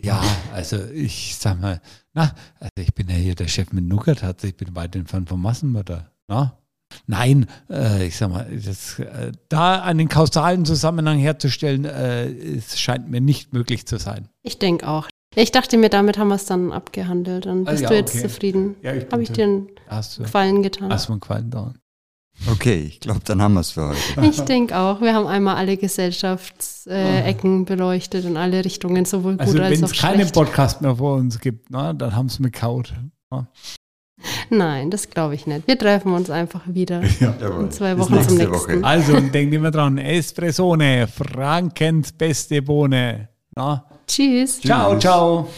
ja, 0.02 0.22
also 0.52 0.84
ich 0.92 1.36
sag 1.36 1.60
mal, 1.60 1.80
na, 2.12 2.34
also 2.60 2.72
ich 2.78 2.94
bin 2.94 3.08
ja 3.08 3.14
hier 3.14 3.34
der 3.34 3.48
Chef 3.48 3.72
mit 3.72 3.84
Nougat, 3.84 4.44
ich 4.44 4.56
bin 4.56 4.76
weit 4.76 4.94
entfernt 4.94 5.28
vom 5.28 5.40
Massenmörder. 5.40 6.12
Na, 6.28 6.58
Nein, 7.06 7.46
äh, 7.70 8.06
ich 8.06 8.16
sag 8.16 8.30
mal, 8.30 8.46
das, 8.50 8.98
äh, 8.98 9.32
da 9.48 9.82
einen 9.82 10.08
kausalen 10.08 10.64
Zusammenhang 10.64 11.18
herzustellen, 11.18 11.84
äh, 11.84 12.28
es 12.28 12.78
scheint 12.78 13.08
mir 13.10 13.20
nicht 13.20 13.52
möglich 13.52 13.86
zu 13.86 13.98
sein. 13.98 14.28
Ich 14.42 14.58
denke 14.58 14.88
auch. 14.88 15.08
Ich 15.34 15.52
dachte 15.52 15.76
mir, 15.76 15.88
damit 15.88 16.18
haben 16.18 16.28
wir 16.28 16.34
es 16.34 16.46
dann 16.46 16.72
abgehandelt. 16.72 17.46
Dann 17.46 17.64
bist 17.64 17.78
ah, 17.78 17.82
ja, 17.82 17.88
du 17.88 17.94
jetzt 17.96 18.14
okay. 18.14 18.28
zufrieden. 18.28 18.76
Ja, 18.82 18.92
Habe 19.12 19.22
ich 19.22 19.30
dir 19.30 19.44
einen 19.44 19.68
Gefallen 20.18 20.62
getan. 20.62 20.90
Hast 20.90 21.08
du 21.08 21.12
einen 21.12 21.20
Gefallen 21.20 21.50
da? 21.50 21.74
Okay, 22.46 22.84
ich 22.86 23.00
glaube, 23.00 23.20
dann 23.24 23.42
haben 23.42 23.54
wir 23.54 23.60
es 23.60 23.72
für 23.72 23.88
heute. 23.88 24.00
Ich 24.22 24.40
denke 24.42 24.76
auch. 24.76 25.00
Wir 25.00 25.14
haben 25.14 25.26
einmal 25.26 25.56
alle 25.56 25.76
Gesellschaftsecken 25.76 27.62
äh, 27.62 27.64
beleuchtet 27.64 28.24
in 28.24 28.36
alle 28.36 28.64
Richtungen, 28.64 29.04
sowohl 29.04 29.32
gut 29.32 29.40
also, 29.40 29.60
als 29.60 29.82
auch 29.82 29.88
schlecht. 29.88 30.02
Wenn 30.02 30.20
es 30.20 30.32
keinen 30.32 30.32
Podcast 30.32 30.82
mehr 30.82 30.96
vor 30.96 31.16
uns 31.16 31.40
gibt, 31.40 31.70
na, 31.70 31.92
dann 31.92 32.14
haben 32.14 32.28
sie 32.28 32.42
mir 32.42 32.50
kaut. 32.50 32.94
Nein, 34.50 34.90
das 34.90 35.10
glaube 35.10 35.34
ich 35.34 35.46
nicht. 35.46 35.66
Wir 35.66 35.78
treffen 35.78 36.12
uns 36.12 36.30
einfach 36.30 36.62
wieder 36.66 37.02
ja, 37.20 37.34
in 37.60 37.70
zwei 37.70 37.98
Wochen 37.98 38.22
zum 38.22 38.36
nächsten. 38.36 38.52
Woche. 38.52 38.78
Also 38.82 39.18
denkt 39.20 39.54
immer 39.54 39.70
dran, 39.70 39.98
Espressone, 39.98 41.06
Frankens 41.08 42.12
beste 42.12 42.62
Bohne. 42.62 43.28
Na? 43.54 43.84
Tschüss. 44.06 44.60
Ciao, 44.60 44.98
ciao. 44.98 45.48